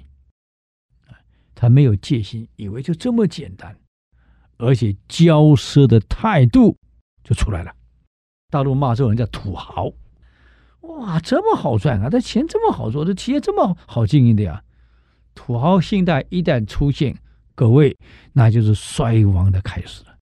[1.54, 3.74] 他没有戒心，以为就这么简单，
[4.58, 6.76] 而且骄奢的态度
[7.24, 7.74] 就出来了。
[8.50, 9.90] 大陆骂这种人叫土豪，
[10.82, 12.10] 哇，这么好赚啊！
[12.10, 14.62] 这钱这么好做，这企业这么好经营的呀！
[15.34, 17.16] 土豪心态一旦出现，
[17.54, 17.96] 各位，
[18.32, 20.16] 那就是衰亡的开始了。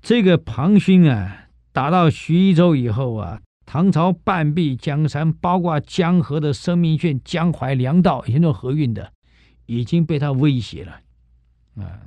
[0.00, 3.40] 这个庞勋啊，打到徐州以后啊。
[3.70, 9.12] 唐朝半壁江山，包括江河的生命线、江淮粮道，以前都河运的，
[9.66, 11.00] 已经被他威胁了。
[11.76, 12.00] 啊，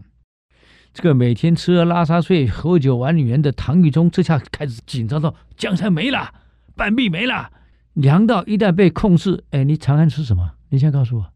[0.91, 6.33] 这个每天吃喝拉撒睡、喝酒玩女人的唐懿宗，这下开始紧张到江山没了，
[6.75, 7.51] 半壁没了，
[7.93, 10.53] 粮道一旦被控制，哎，你长安吃什么？
[10.69, 11.31] 你先告诉我，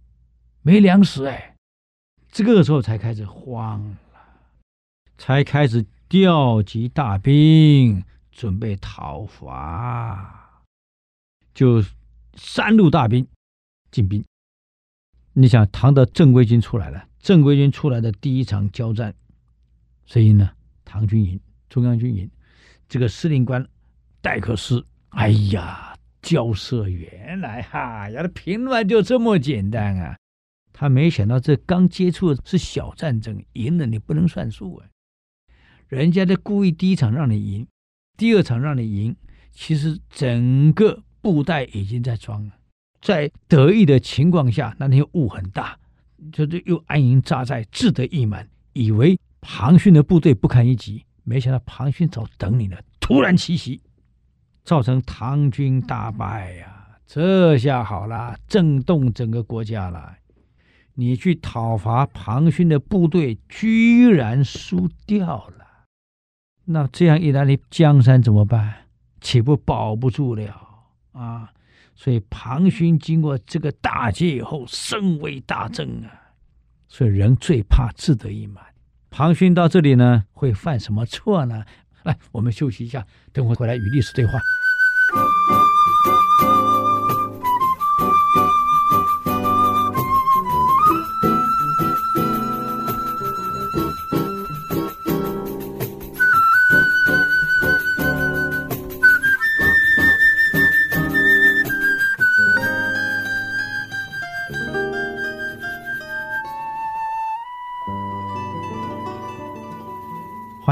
[0.68, 1.56] 没粮食哎，
[2.32, 4.20] 这个时候才开始慌了，
[5.16, 8.04] 才开始调集大兵。
[8.32, 10.64] 准备讨伐，
[11.54, 11.84] 就
[12.34, 13.26] 三路大兵
[13.92, 14.26] 进兵。
[15.34, 19.14] 你想，唐的正规军出来了，正规军出来的第一场交战，
[20.08, 20.52] 谁赢呢？
[20.84, 22.30] 唐军营，中央军营。
[22.90, 23.66] 这个司令官
[24.20, 30.18] 戴克斯，哎呀，交涉，原来哈呀，平乱就这么简单啊！
[30.78, 34.86] 他没想到这刚接触的是小战争，赢了你不能算数啊！
[35.88, 37.66] 人家在故意第一场让你赢。
[38.18, 39.16] 第二场让你赢，
[39.54, 42.52] 其实整个布袋已经在装了，
[43.00, 45.80] 在得意的情况下，那天雾很大，
[46.34, 53.82] 就是又安营扎寨，志得意满，以为庞勋的部队不堪一击，没想到庞勋早等你了，突然奇袭，
[54.66, 60.18] 造成唐军大败呀、这下好了，震动整个国家了。
[60.96, 65.66] 你去讨伐庞勋的部队，居然输掉了。
[66.66, 68.88] 那这样一来，你江山怎么办？
[69.22, 70.54] 岂不保不住了
[71.12, 71.52] 啊？
[71.96, 76.34] 所以庞勋经过这个大捷以后，声威大振啊。
[76.88, 78.64] 所以人最怕志得意满。
[79.10, 81.64] 庞勋到这里呢，会犯什么错呢？
[82.04, 84.34] 来，我们休息一下，等会回来与历史对话。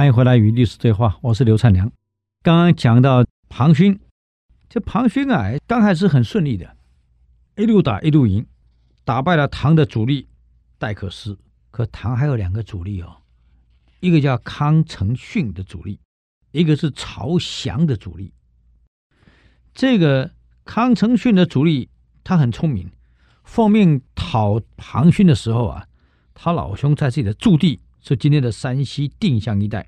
[0.04, 1.90] 欢迎回来与历史对话，我是刘灿良。
[2.42, 3.98] 刚刚讲到庞勋，
[4.68, 6.76] 这庞勋啊，刚开始很顺利的，
[7.56, 8.46] 一路打一路赢，
[9.06, 10.28] 打败了唐的主力
[10.78, 11.40] 戴可思。
[11.72, 13.22] 可唐还有两个主力哦，
[14.02, 16.02] 一个叫康承训的主力，
[16.52, 18.34] 一个是曹翔的主力。
[19.74, 20.32] 这个
[20.66, 21.88] 康承训的主力
[22.26, 22.92] 他很聪明，
[23.46, 25.88] 奉命讨庞勋的时候啊，
[26.34, 29.88] 他老兄在自己的驻地是今天的山西定襄一带。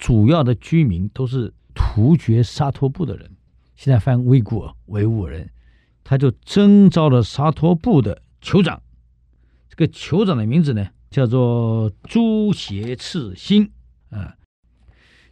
[0.00, 3.36] 主要的居民都是突厥沙陀部的人，
[3.76, 5.50] 现在翻维吾尔维吾尔人，
[6.02, 8.82] 他就征召了沙陀部的酋长。
[9.68, 13.70] 这个酋长的名字呢，叫做朱邪赤心
[14.08, 14.36] 啊，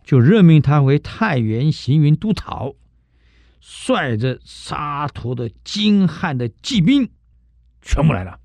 [0.05, 2.75] 就任命他为太原行云都讨，
[3.61, 7.11] 率着沙陀的精悍的骑兵
[7.81, 8.39] 全部来了，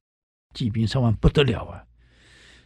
[0.53, 1.83] 骑兵上万不得了啊！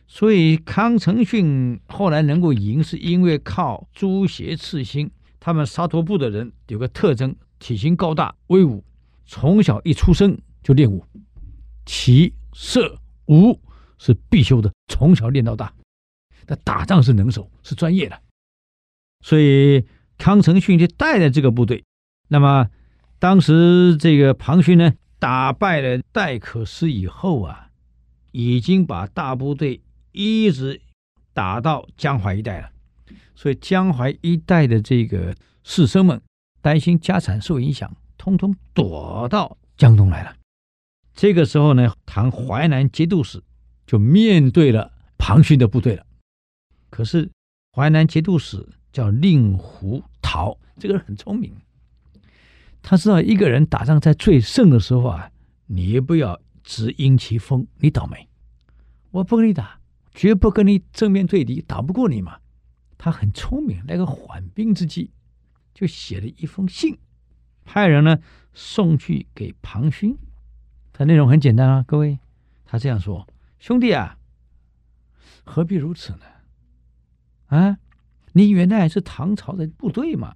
[0.09, 5.11] 所以康承训后来能够赢，是因为靠朱邪赤心。
[5.39, 8.83] 他们沙陀部的人有个特征，体型高大威武，
[9.25, 11.05] 从小一出生就练武，
[11.85, 13.59] 骑射武
[13.97, 15.73] 是必修的，从小练到大。
[16.47, 18.17] 那打仗是能手，是专业的。
[19.21, 19.85] 所以
[20.17, 21.83] 康承训就带着这个部队。
[22.29, 22.69] 那么
[23.19, 27.69] 当时这个庞勋呢，打败了戴可思以后啊，
[28.31, 29.81] 已经把大部队。
[30.17, 30.81] 一直
[31.31, 32.71] 打到江淮一带了，
[33.35, 36.19] 所以江淮一带的这个士绅们
[36.59, 40.35] 担心家产受影响，通通躲到江东来了。
[41.13, 43.43] 这个时候呢，唐淮南节度使
[43.85, 46.03] 就面对了庞勋的部队了。
[46.89, 47.29] 可是
[47.71, 51.55] 淮南节度使叫令狐桃，这个人很聪明，
[52.81, 55.31] 他知道一个人打仗在最盛的时候啊，
[55.67, 58.27] 你不要只因其风，你倒霉，
[59.11, 59.76] 我不跟你打。
[60.17, 62.39] 绝不跟你正面对敌，打不过你嘛。
[62.97, 65.11] 他很聪明，来个缓兵之计，
[65.75, 66.97] 就写了一封信，
[67.63, 68.17] 派人呢
[68.51, 70.17] 送去给庞勋。
[70.91, 72.17] 他内容很简单啊，各位，
[72.65, 73.27] 他这样说
[73.59, 74.17] ：“兄弟啊，
[75.45, 76.25] 何必如此呢？
[77.45, 77.77] 啊，
[78.33, 80.33] 你原来是唐朝的部队嘛，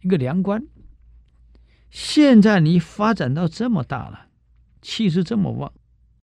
[0.00, 0.66] 一个良官。
[1.90, 4.28] 现在你发展到这么大了，
[4.80, 5.70] 气势这么旺，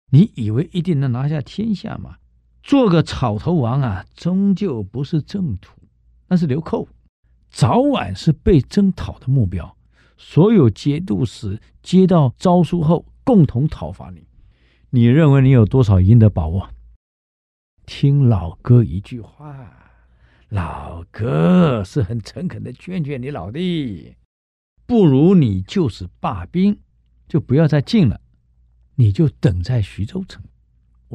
[0.09, 2.16] 你以为一定能拿下天下吗？”
[2.64, 5.79] 做个草头王啊，终究不是正途，
[6.29, 6.88] 那是流寇，
[7.50, 9.77] 早晚是被征讨的目标。
[10.16, 14.27] 所有节度使接到诏书后，共同讨伐你。
[14.88, 16.70] 你认为你有多少赢的把握？
[17.85, 19.92] 听老哥一句话，
[20.48, 24.16] 老哥是很诚恳的劝劝你老弟，
[24.87, 26.81] 不如你就是罢兵，
[27.29, 28.22] 就不要再进了，
[28.94, 30.42] 你就等在徐州城。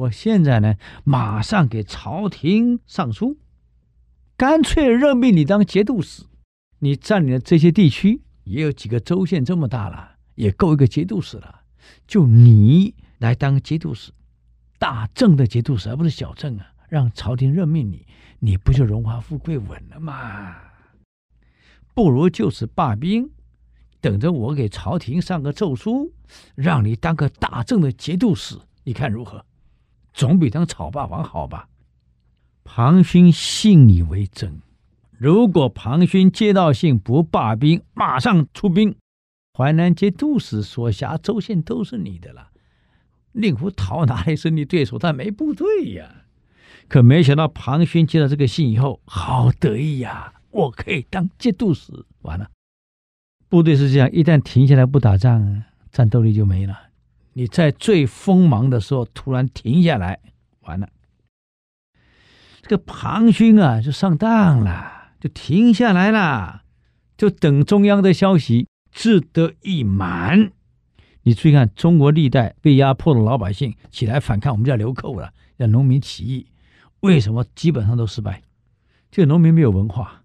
[0.00, 3.36] 我现在呢，马上给朝廷上书，
[4.34, 6.24] 干脆任命你当节度使。
[6.78, 11.62] 你占领的这些地区也有几个州县这么大了，也够一个节度使了。
[12.06, 14.10] 就你来当节度使，
[14.78, 16.66] 大政的节度使，而不是小政啊。
[16.88, 18.06] 让朝廷任命你，
[18.38, 20.56] 你不就荣华富贵稳了吗？
[21.94, 23.30] 不如就此罢兵，
[24.00, 26.12] 等着我给朝廷上个奏书，
[26.54, 29.44] 让你当个大政的节度使，你看如何？
[30.12, 31.68] 总比当草霸王好吧？
[32.64, 34.60] 庞勋信以为真。
[35.18, 38.94] 如果庞勋接到信不罢兵，马上出兵，
[39.52, 42.48] 淮南节度使所辖州县都是你的了。
[43.32, 44.98] 令狐桃哪里是你对手？
[44.98, 46.24] 他没部队呀。
[46.88, 50.32] 可没想到庞勋接到这个信以后，好得意呀！
[50.50, 51.92] 我可以当节度使。
[52.22, 52.50] 完了，
[53.48, 56.89] 部队是这样，一旦停下来不打仗，战斗力就没了。
[57.32, 60.20] 你在最锋芒的时候突然停下来，
[60.60, 60.88] 完了。
[62.62, 66.62] 这个庞勋啊，就上当了，就停下来了，
[67.16, 70.52] 就等中央的消息，志得意满。
[71.22, 76.46] 你注意看，中国历代被压迫的老百姓起来反抗，我们叫流寇了，叫农民起义，
[77.00, 78.42] 为什么基本上都失败？
[79.10, 80.22] 这个农民没有文化，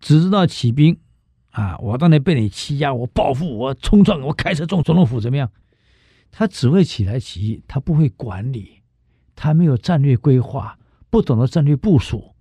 [0.00, 0.98] 只知道起兵
[1.50, 1.76] 啊！
[1.78, 5.50] 我当年被你欺压，我报复，我冲撞，我开车撞总统府，怎么样？
[6.30, 8.82] 他只会起来起义，他不会管理，
[9.34, 10.78] 他没有战略规划，
[11.10, 12.34] 不懂得战略部署，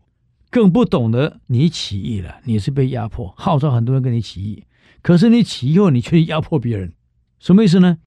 [0.50, 4.66] 更不懂得你起义了，你是被压迫，号召很多人跟你起义，
[5.02, 6.94] 可是你起义后，你却压迫别人，
[7.40, 7.98] 什么意思呢？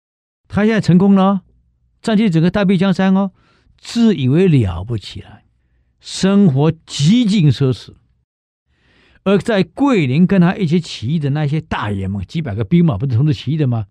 [0.48, 1.42] 他现在成功了，
[2.02, 3.32] 占据整个大庇江山哦，
[3.78, 5.40] 自以为了不起了，
[6.00, 7.94] 生活极尽奢侈，
[9.22, 13.86] 而在桂林跟他一起起义的那些大爷们，几百个兵马不是同时起义的吗？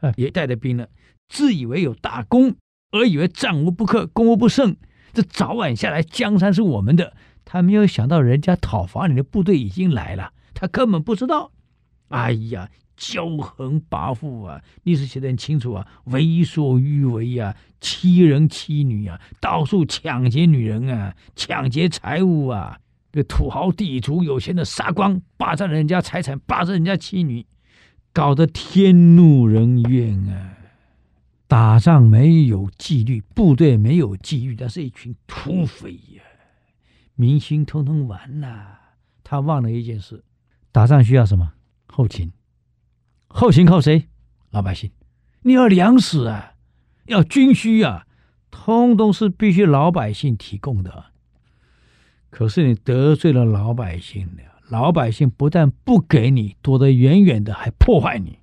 [0.00, 0.88] 啊，也带着兵了。
[1.28, 2.56] 自以为有大功，
[2.90, 4.76] 而以为战无不克、攻无不胜，
[5.12, 7.14] 这早晚下来，江山是我们的。
[7.44, 11.52] 他没有想到，人家讨伐你的部队已经来了，他根本不知道。
[12.08, 12.68] 哎呀，
[12.98, 14.62] 骄横跋扈啊！
[14.82, 22.78] 历史写得很清楚啊，为所欲为啊，欺人欺女啊，到处抢劫女人啊，抢劫财物啊，
[23.12, 27.46] 这土豪地主有钱的杀光，霸占人家财产，霸占人家妻女，
[28.12, 30.57] 搞得天怒人怨啊！
[31.48, 36.22] 打仗没有纪律，部队没有纪律，那是一群土匪呀！
[37.14, 38.78] 民心通通完了。
[39.24, 40.22] 他忘了一件事：
[40.70, 41.54] 打仗需要什么？
[41.86, 42.30] 后勤。
[43.28, 44.08] 后勤靠谁？
[44.50, 44.90] 老百姓。
[45.42, 46.52] 你要粮食啊，
[47.06, 48.06] 要军需啊，
[48.50, 51.06] 通通是必须老百姓提供的。
[52.28, 58.38] 可是你得罪了老百姓了，老百姓不但不给你，躲得远远的，还破坏你。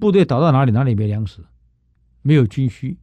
[0.00, 1.44] 部队倒到哪里，哪里没粮食，
[2.22, 2.98] 没有军需。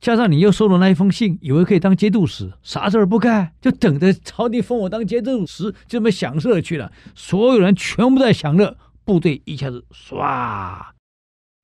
[0.00, 6.90] 加上你又收了那一封信，以为可以当节度使，啥事儿不干，就等着朝廷封我当节度使，就这么享受去了。
[7.14, 10.86] 所有人全部在享乐，部队一下子唰。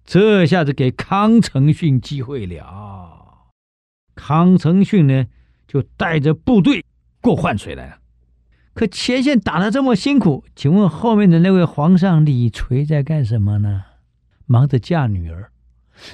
[0.04, 3.48] 这下子给康承训机会了，
[4.14, 5.26] 康承训呢
[5.66, 6.84] 就带着部队
[7.22, 7.98] 过换水来了。
[8.74, 13.84] 可前线打得这么辛苦，请问后面的那位皇上李锤在干什么呢？
[14.44, 15.50] 忙着嫁女儿。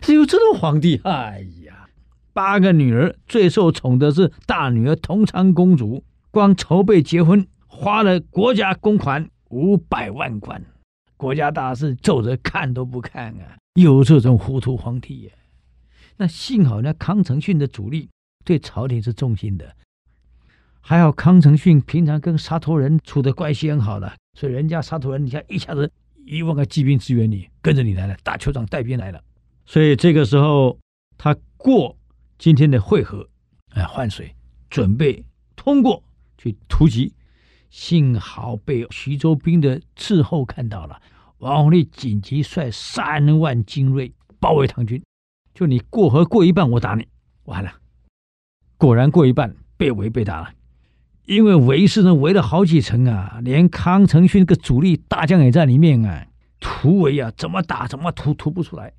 [0.02, 1.00] 是有这种皇帝？
[1.04, 1.88] 哎呀，
[2.32, 10.64] 八个女儿，最受宠的是大女儿同昌公主，光筹备结婚花了国家公款五百万贯，
[11.16, 13.56] 国家大事皱着看都不看啊！
[13.74, 15.32] 有这种糊涂皇帝呀？
[16.16, 18.08] 那幸好那康承训的主力
[18.44, 19.74] 对朝廷是忠心的，
[20.80, 25.90] 还好康承训平常跟沙陀人处的关系很好的，所以人家沙陀人你看一下子
[26.24, 29.22] 一万个骑兵支援你，跟着你来了，大酋长带兵来了，
[29.64, 30.78] 所以这个时候
[31.16, 31.96] 他过
[32.38, 33.28] 今天的会合，
[33.70, 34.34] 哎，换水
[34.68, 35.24] 准备
[35.56, 36.02] 通过
[36.36, 37.14] 去突击，
[37.70, 41.00] 幸好被徐州兵的斥候看到了。
[41.38, 45.02] 王弘立紧急率三万精锐包围唐军，
[45.54, 47.06] 就你过河过一半，我打你。
[47.44, 47.72] 完了，
[48.76, 50.50] 果然过一半被围被打了，
[51.26, 56.26] 因为围是呢围了好几层啊，连康承勋那个主力大将也在里面啊，
[56.60, 58.92] 突围啊，怎么打怎么突突不出来。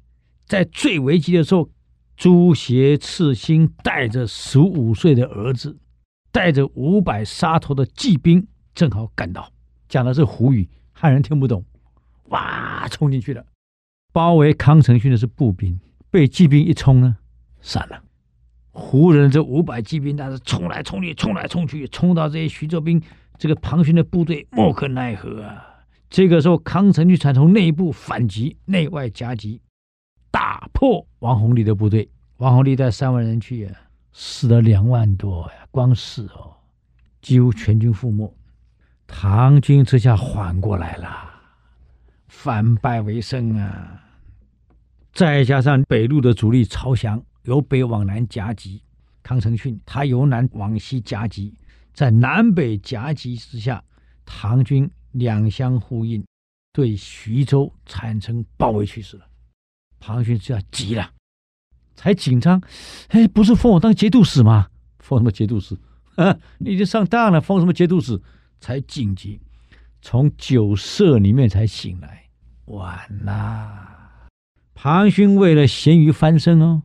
[0.54, 1.68] 在最危急的时候，
[2.16, 5.76] 朱协赤心带着十五岁的儿子，
[6.32, 8.45] 带着五百沙陀的骑兵，
[8.76, 9.51] 正好赶到，
[9.89, 11.66] 讲的是胡语，汉人听不懂。
[12.26, 12.88] 哇！
[12.89, 13.43] 冲进去了，
[14.12, 15.80] 包围康承训的是步兵，
[16.12, 17.18] 被骑兵一冲呢，
[17.60, 17.99] 散了。
[18.70, 23.01] 胡人这五百骑兵，但是冲来冲去，冲来冲去，冲到这些徐州兵
[23.39, 25.66] 这个庞勋的部队，莫可奈何啊！
[26.12, 29.60] 这个时候，康承训才从内部反击，内外夹击，
[30.34, 32.10] 打破王弘立的部队。
[32.38, 33.72] 王弘立带三万人去呀，
[34.12, 36.52] 死了两万多呀，光死哦，
[37.22, 38.36] 几乎全军覆没。
[39.06, 41.30] 唐军这下缓过来了。
[42.28, 44.04] 反败为胜啊！
[45.14, 48.82] 再加上北路的主力曹翔由北往南夹击，
[49.22, 51.54] 康承训他由南往西夹击，
[51.94, 53.82] 在南北夹击之下，
[54.26, 56.26] 唐军两相呼应，
[56.74, 59.26] 对徐州产生包围趋势了。
[60.06, 61.12] 庞勋这样急了，
[61.95, 62.62] 才紧张，
[63.08, 64.68] 哎，不是封我当节度使吗？
[64.99, 65.78] 封什么节度使？
[66.16, 68.22] 啊， 你已经上当了，封什么节度使？
[68.60, 69.39] 才紧急，
[70.01, 72.26] 从酒色里面才醒来。
[72.66, 74.28] 完了！
[74.74, 76.84] 庞勋为了咸鱼翻身哦，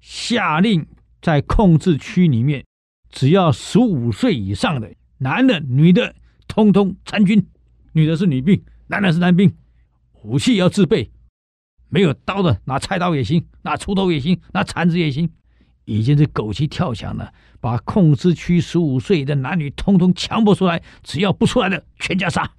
[0.00, 0.84] 下令
[1.22, 2.64] 在控制区里面，
[3.10, 6.16] 只要十五岁以上的男的、女的，
[6.48, 7.46] 通通参军。
[7.92, 9.54] 女的是女兵，男的是男兵，
[10.24, 11.10] 武器要自备，
[11.88, 15.30] 没有刀的拿菜刀也行，拿锄头也行，拿铲子也行。
[15.84, 22.50] 已经是狗急跳墙了，把控制区十五岁的男女通通强迫出来，只要不出来的，全家杀。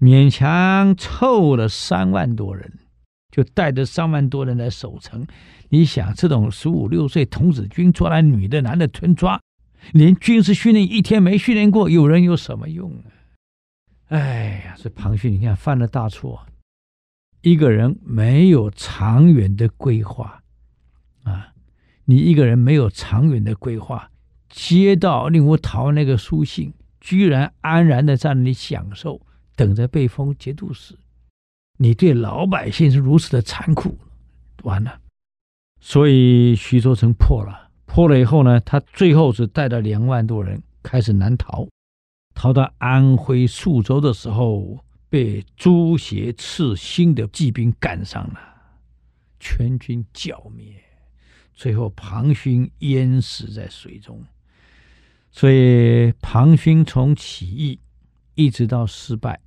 [0.00, 2.80] 勉强凑了三万多人，
[3.30, 5.24] 就带着三万多人来守城。
[5.68, 9.40] 你想，这种十五六岁童子军抓来女的、男的全抓，
[9.92, 13.06] 连军事训练一天没训练过，有人有什么用啊？
[14.08, 16.44] 哎呀，这庞勋，你看犯了大错。
[17.46, 20.42] 一个人没有长远的规划
[21.22, 21.52] 啊，
[22.04, 24.10] 你一个人没有长远的规划，
[24.48, 29.20] 接到令狐桃那个书信，居然安然的在那里享受。
[29.54, 30.98] 等着被封节度使，
[31.78, 33.96] 你对老百姓是如此的残酷，
[34.64, 34.98] 完了。
[35.80, 41.68] 所以徐州城破了，破了以后呢，他最后是带着两万多人开始南逃，
[42.34, 44.80] 逃到安徽宿州的时候，
[45.16, 48.38] 被朱邪赐新的骑兵赶上了，
[49.40, 50.74] 全军剿灭，
[51.54, 54.22] 最后庞勋淹死在水中。
[55.30, 57.80] 所以庞勋从起义
[58.34, 59.40] 一直到失败。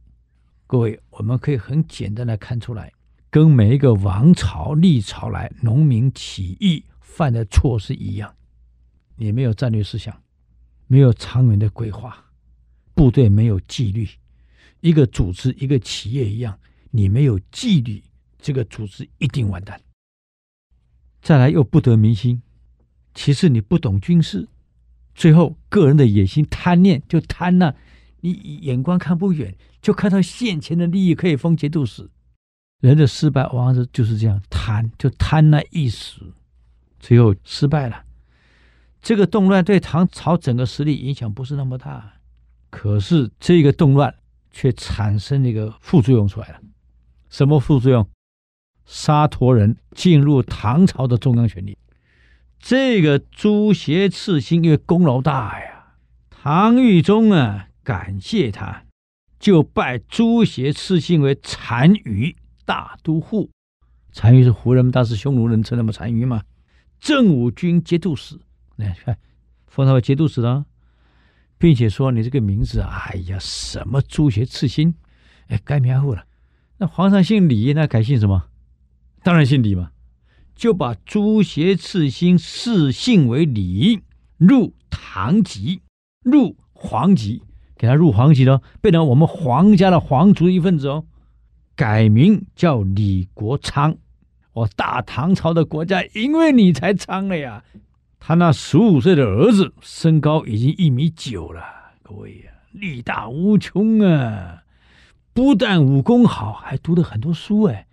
[0.65, 2.91] 各位，我们可以很简单的看出来，
[3.29, 8.35] 跟每一个王朝历朝来农民起义犯的错是一样，
[9.17, 10.19] 你没有战略思想，
[10.87, 12.25] 没有长远的规划，
[12.95, 14.09] 部队没有纪律，
[14.81, 16.57] 一个组织一个企业一样，
[16.91, 18.03] 你没有纪律，
[18.39, 19.79] 这个组织一定完蛋。
[21.21, 22.41] 再来又不得民心，
[23.13, 24.47] 其次你不懂军事，
[25.13, 27.75] 最后个人的野心贪念就贪了。
[28.21, 32.09] 你眼光看不远，就看到现前的利益可以封节度使，
[32.81, 36.21] 人的失败往往是就是这样，贪就贪那一时，
[36.99, 38.03] 最后失败了。
[39.01, 42.15] 这个动乱对唐朝整个实力影响不是那么大，
[42.69, 44.13] 可是这个动乱
[44.51, 46.59] 却产生了一个副作用出来了。
[47.29, 48.09] 什么副作用？
[48.85, 51.77] 沙陀人进入唐朝的中央权力。
[52.57, 55.93] 这个朱邪刺心因为功劳大呀，
[56.29, 58.83] 唐玉宗啊感谢他，
[59.39, 62.35] 就拜朱邪刺心为单于
[62.65, 63.51] 大都护。
[64.15, 66.41] 单于是胡人当时匈奴人称的嘛，单于嘛，
[66.99, 68.39] 正五军节度使。
[68.75, 69.17] 来看，
[69.67, 70.65] 封他为节度使了，
[71.59, 74.95] 并且说你这个名字，哎呀，什么朱邪刺青，
[75.49, 76.23] 哎，改名后了。
[76.77, 78.45] 那皇上姓李，那改姓什么？
[79.21, 79.91] 当然姓李嘛。
[80.55, 84.01] 就把朱邪刺青谥姓为李，
[84.37, 85.81] 入唐籍，
[86.23, 87.43] 入皇籍，
[87.77, 91.05] 给他入皇籍了，变成我们皇家的皇族一份子哦。
[91.75, 93.97] 改名叫李国昌，
[94.51, 97.63] 我大唐朝的国家因为你才昌了呀。
[98.19, 101.63] 他那十五岁的儿子身高已经一米九了，
[102.03, 104.63] 各位呀，力大无穷啊！
[105.33, 107.87] 不但武功好，还读了很多书哎。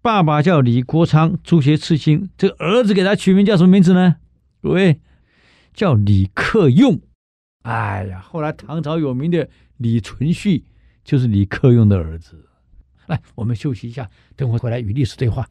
[0.00, 4.16] 爸爸叫李国昌，朱邪刺青，这个儿子给他取名叫什么名字呢？
[4.62, 5.00] 各位，
[5.74, 7.00] 叫李克用。
[7.62, 10.62] 哎呀，后来唐朝有名的李存勖
[11.04, 12.48] 就是李克用的儿子。
[13.06, 15.48] 来，我们休息一下，等会回来与历史对话。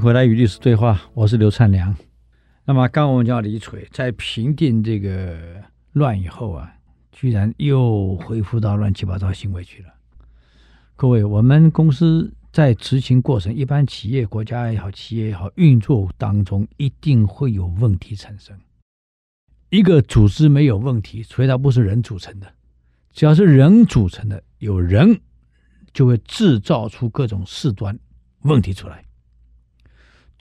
[0.00, 1.94] 回来与历史对话，我是刘灿良。
[2.64, 5.38] 那么，刚我们讲李逵在平定这个
[5.92, 6.72] 乱以后啊，
[7.12, 9.90] 居然又恢复到乱七八糟行为去了。
[10.96, 18.58] 各位，我们公司在执行过程，一般企业、国家也好，企业也好，运作当中一定会有问题产生。
[19.68, 22.50] 一个组织没有问题，除非它不是人组成的。
[23.12, 25.20] 只要是人组成的，有人
[25.92, 27.98] 就会制造出各种事端
[28.44, 29.04] 问题出来。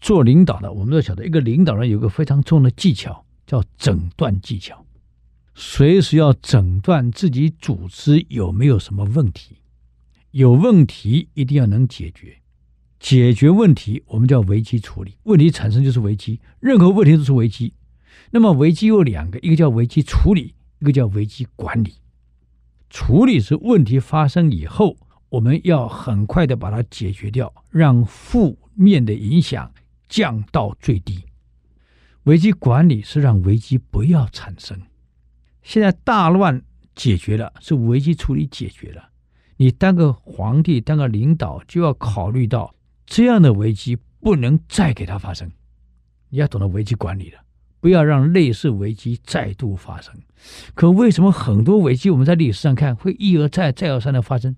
[0.01, 4.85] 做领导的，我们都晓得，一个领导人有个非常重要的技巧，叫诊断技巧，
[5.53, 9.57] 随时要诊断自己组织有没有什么问题，
[10.31, 12.37] 有问题一定要能解决，
[12.99, 17.73] 解决问题我们叫危机处理，问题产生就是危机，任何问题都是危机。
[18.31, 21.95] 那么危机有两个，一个叫危机处理，一个叫危机管理。
[22.89, 24.97] 处理是问题发生以后，
[25.29, 29.71] 我们要很快的把它解决掉，让负面的影响。
[30.09, 31.23] 降到最低，
[32.23, 34.77] 危机管理是让危机不要产生。
[35.61, 36.61] 现在大乱
[36.95, 39.09] 解决了，是危机处理解决了。
[39.55, 42.73] 你当个皇帝，当个领导，就要考虑到
[43.05, 45.49] 这样的危机不能再给它发生。
[46.29, 47.39] 你要懂得危机管理了，
[47.79, 50.13] 不要让类似危机再度发生。
[50.73, 54.55] 可为什么很多危机我们在历史上看会一而再、再而三的发生？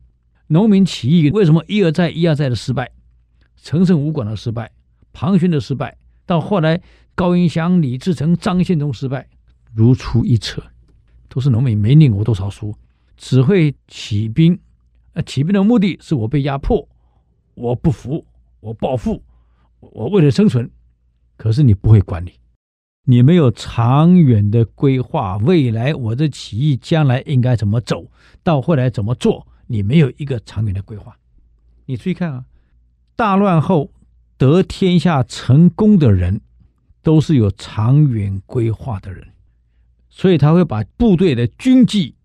[0.47, 2.91] 农民起义为什么一而再、一而再的失败？
[3.55, 4.71] 陈胜吴广的失败。
[5.13, 6.81] 庞勋的失败，到后来
[7.15, 9.27] 高迎祥、李自成、张献忠失败，
[9.73, 10.63] 如出一辙，
[11.27, 12.75] 都是农民没念过多少书，
[13.17, 14.57] 只会起兵。
[15.13, 16.87] 呃，起兵的目的是我被压迫，
[17.53, 18.25] 我不服，
[18.61, 19.21] 我报复，
[19.79, 20.69] 我为了生存。
[21.35, 22.33] 可是你不会管理，
[23.03, 28.09] 你没有长远的规划，未来我的起义将来应该怎么走，
[28.43, 31.17] 到后来怎么做，你没有一个长远的规划。
[31.85, 32.45] 你注意看啊，
[33.15, 33.91] 大乱后。
[34.49, 36.41] 得天下成功的人，
[37.03, 39.27] 都是有长远规划的人，
[40.09, 42.15] 所以他会把部队的军纪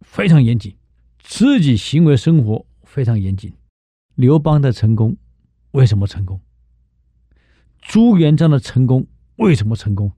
[0.00, 0.74] 非常严谨，
[1.20, 3.52] 自己行为生活非常严谨。
[4.16, 5.16] 刘邦的成功
[5.70, 6.40] 为什么成功？
[7.80, 9.06] 朱元璋的成功
[9.36, 10.10] 为什么成功？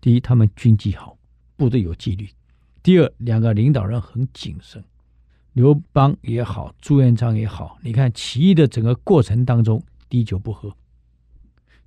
[0.00, 1.16] 第一，他们军纪好，
[1.56, 2.26] 部队有纪律；
[2.82, 4.82] 第二，两个领导人很谨慎。
[5.52, 9.80] 刘邦也好，朱元璋也好，你看起义的整个过程当中。
[10.08, 10.76] 滴酒不喝，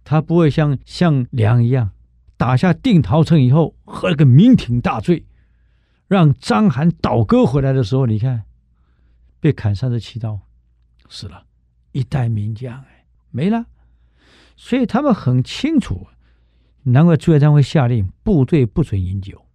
[0.04, 1.92] 他不会像项梁一样
[2.38, 5.26] 打下定陶城以后喝了个酩酊大醉，
[6.08, 8.44] 让章邯倒戈回来的时候，你看
[9.40, 10.40] 被砍三十七刀，
[11.10, 11.46] 死了，
[11.92, 13.66] 一代名将哎，没了。
[14.56, 16.08] 所以他们很清楚，
[16.84, 19.46] 难怪朱元璋会下令部队不准饮酒。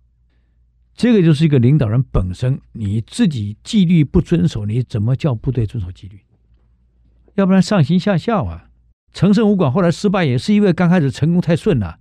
[0.95, 6.19] 这个就是一个领导人本身，你自己纪律不遵守，你怎么叫部队遵守纪律？
[7.37, 8.71] 要不然上行下效啊！
[9.13, 11.99] 陈胜吴广后来失败，也是因为刚开始成功太顺了，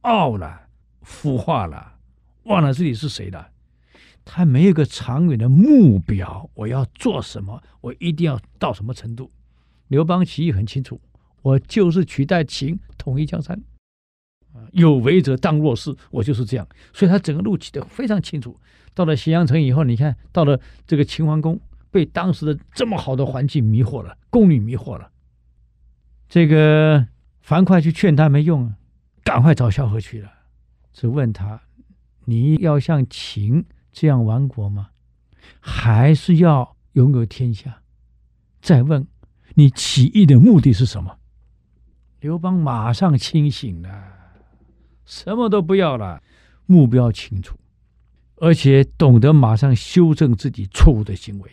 [0.00, 0.68] 傲了，
[1.02, 1.94] 腐化了，
[2.44, 3.50] 忘了自己是谁了。
[4.24, 7.62] 他没有个长远的目标，我要做什么？
[7.82, 9.30] 我一定要到什么程度？
[9.88, 10.98] 刘邦起义很清楚，
[11.42, 13.60] 我就是取代秦，统一江山。
[14.72, 16.66] 有为者当若是，我就是这样。
[16.94, 18.58] 所以他整个路起得非常清楚。
[18.94, 21.60] 到了咸阳城以后，你看到了这个秦桓公，
[21.90, 25.10] 被当时的这么好的环境迷惑了，宫女迷惑了。
[26.28, 27.06] 这个
[27.40, 28.76] 樊哙去劝他没用啊，
[29.24, 30.30] 赶快找萧何去了。
[30.92, 31.62] 只问他：
[32.24, 34.90] 你要像秦这样亡国吗？
[35.60, 37.82] 还是要拥有天下？
[38.60, 39.06] 再问
[39.54, 41.18] 你起义的目的是什么？
[42.20, 43.90] 刘邦马上清醒了。
[45.06, 46.22] 什么都不要了，
[46.66, 47.56] 目标清楚，
[48.36, 51.50] 而且懂得马上修正自己错误的行为。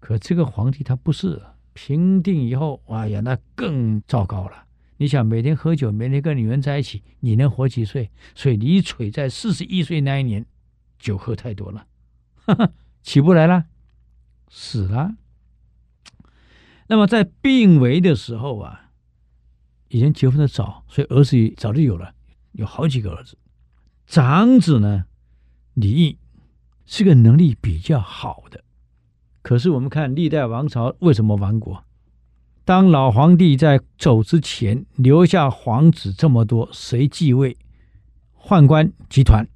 [0.00, 1.42] 可这个皇帝他不是
[1.72, 4.64] 平定以后，哎呀，那更糟糕了。
[4.96, 8.10] 你想每天喝酒，每天跟女人在一起，你能活几岁？
[8.34, 10.44] 所以李璀在四十一岁那一年，
[10.98, 11.86] 酒喝太多了，
[12.34, 12.72] 哈哈，
[13.02, 13.66] 起不来了，
[14.48, 15.14] 死了。
[16.88, 18.90] 那么在病危的时候啊，
[19.88, 22.14] 以前结婚的早，所以儿子也早就有了。
[22.52, 23.36] 有好几个儿子，
[24.06, 25.04] 长子呢，
[25.74, 26.18] 李毅
[26.86, 28.64] 是个能力比较好的。
[29.48, 31.82] 可是我们看历代王朝为什么亡国？
[32.66, 37.56] 当老皇帝在走之前留下皇子这么多，谁继位？
[38.38, 39.48] 宦官集团、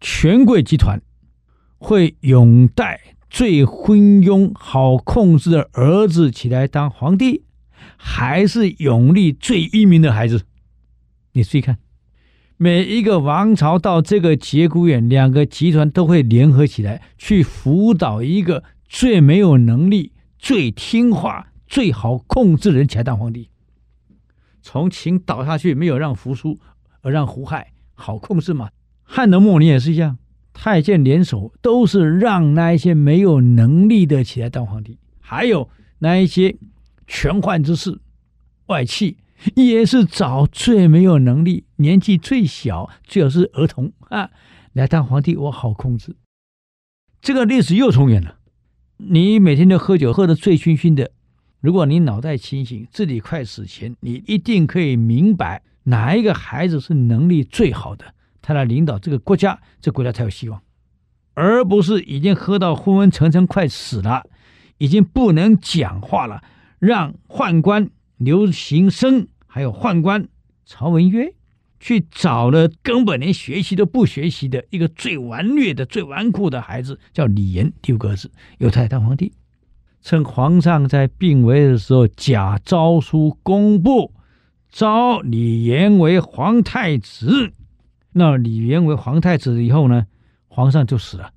[0.00, 1.00] 权贵集团
[1.78, 7.44] 会拥戴最昏庸、好控制的儿子起来当皇帝，
[7.96, 10.42] 还是拥立最英明的孩子？
[11.34, 11.78] 你注意看。
[12.56, 23.50] 每一个王朝到这个节骨眼，两个集团都会联合起来去辅导一个最没有能力、最听话、最好控制的人起来当皇帝。
[24.62, 26.58] 从秦倒下去，没有让扶苏，
[27.02, 28.70] 而让胡亥好控制嘛。
[29.02, 30.18] 汉的末年也是一样，
[30.52, 36.56] 太监联手都是让那一些没有能力的起来当皇帝，还有那一些
[37.06, 38.00] 权宦之士、
[38.66, 39.18] 外戚。
[39.54, 44.30] 也是找最没有能力、年纪最小、最好是儿童啊
[44.72, 46.16] 来当皇帝，我好控制。
[47.20, 48.37] 这个历史又重演了。
[48.98, 51.10] 你每天都喝酒，喝得醉醺醺的。
[51.60, 58.04] 如果你脑袋清醒，自己快死前，你一定可以明白哪一个孩子是能力最好的，
[58.42, 60.60] 他来领导这个国家，这国家才有希望，
[61.34, 64.24] 而不是已经喝到昏昏沉沉、快死了，
[64.78, 66.42] 已经不能讲话了，
[66.78, 67.90] 让宦官。
[68.16, 70.26] 刘行升还有宦官
[70.66, 71.32] 曹文约
[71.80, 79.32] 去找了根本连学习都不学习的一个最顽劣的、最纨绔的孩子，叫李严，第五个儿子，由他来当皇帝。
[80.00, 84.12] 趁皇上在病危的时候，假诏书公布，
[84.70, 87.52] 召李严为皇太子。
[88.12, 90.06] 那李严为皇太子以后呢，
[90.46, 91.32] 皇上就死了，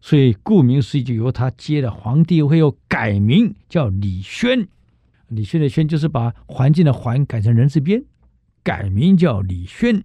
[0.00, 4.68] 所以顾名思义，就由他接了皇帝位，又改名叫李轩。
[5.28, 8.02] 李轩的轩就是把环境的环改成人字边，
[8.70, 10.04] 改名叫李轩，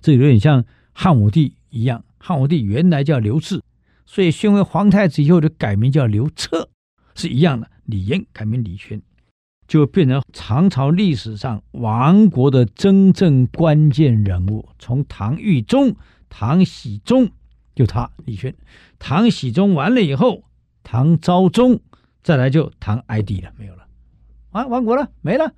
[0.00, 0.64] 这有点像
[0.94, 2.02] 汉武帝一样。
[2.16, 3.60] 汉武帝原来叫刘彻，
[4.06, 6.70] 所以宣为皇太子以后就改名叫刘彻，
[7.14, 7.70] 是一样的。
[7.84, 9.02] 李渊改名李轩，
[9.68, 14.66] 就变成唐朝历史上亡国的真正关键人物。
[14.78, 15.94] 从唐懿宗、
[16.30, 17.30] 唐僖宗，
[17.74, 18.54] 就他李轩。
[18.98, 20.44] 唐僖宗完了以后，
[20.82, 21.78] 唐昭宗，
[22.22, 23.86] 再来就唐哀帝了，没有了。
[24.52, 25.52] 啊，亡国了，没了。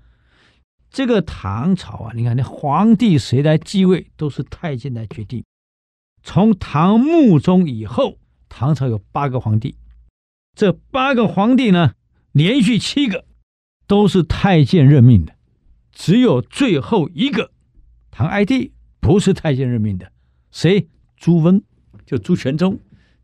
[0.95, 5.45] 这个唐朝啊，你看，那皇帝谁来继位，都是太监来决定。
[6.23, 9.77] 从唐穆宗以后，唐朝有八个皇帝，
[10.55, 11.95] 这八个皇帝呢，
[12.31, 13.25] 连续七个
[13.89, 15.35] 都是太监任命的，
[15.91, 17.51] 只有最后一个
[18.13, 20.13] 唐哀帝不是太监任命的。
[20.53, 20.89] 谁？
[21.17, 21.61] 朱温，
[22.07, 22.79] 就朱全忠，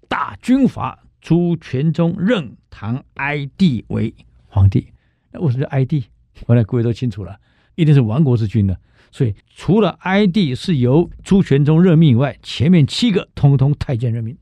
[0.08, 4.12] 大军阀朱全忠任唐哀帝为
[4.48, 4.88] 皇帝。
[5.30, 6.06] 那为什么叫哀帝？
[6.48, 7.38] 后来各位都清楚了，
[7.80, 8.78] 一定是亡国之君了。
[9.10, 14.36] 所以除了哀帝是由朱全忠任命以外，前面七个通通太监任命。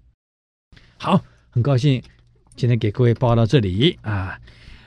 [0.98, 2.02] 好，很高兴
[2.56, 4.38] 今天给各位报到这里啊！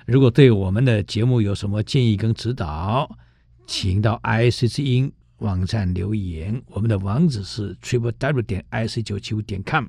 [0.06, 3.18] 如果对我们的节目有什么建议跟指导，
[3.66, 6.62] 请到 IC 之音网站留言。
[6.68, 9.86] 我们的网址是 triple w 点 ic 九七五点 com。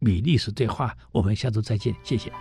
[0.00, 2.32] 与历史对话，我们下周再见，谢谢。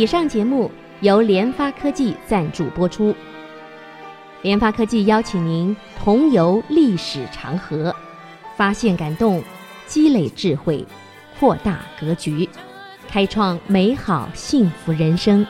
[0.00, 0.70] 以上节目
[1.02, 3.14] 由联发科技赞助播出。
[4.40, 7.94] 联发科技邀请您同游历史长河，
[8.56, 9.44] 发现感动，
[9.86, 10.82] 积累智慧，
[11.38, 12.48] 扩大格局，
[13.10, 15.46] 开创美好幸福人生。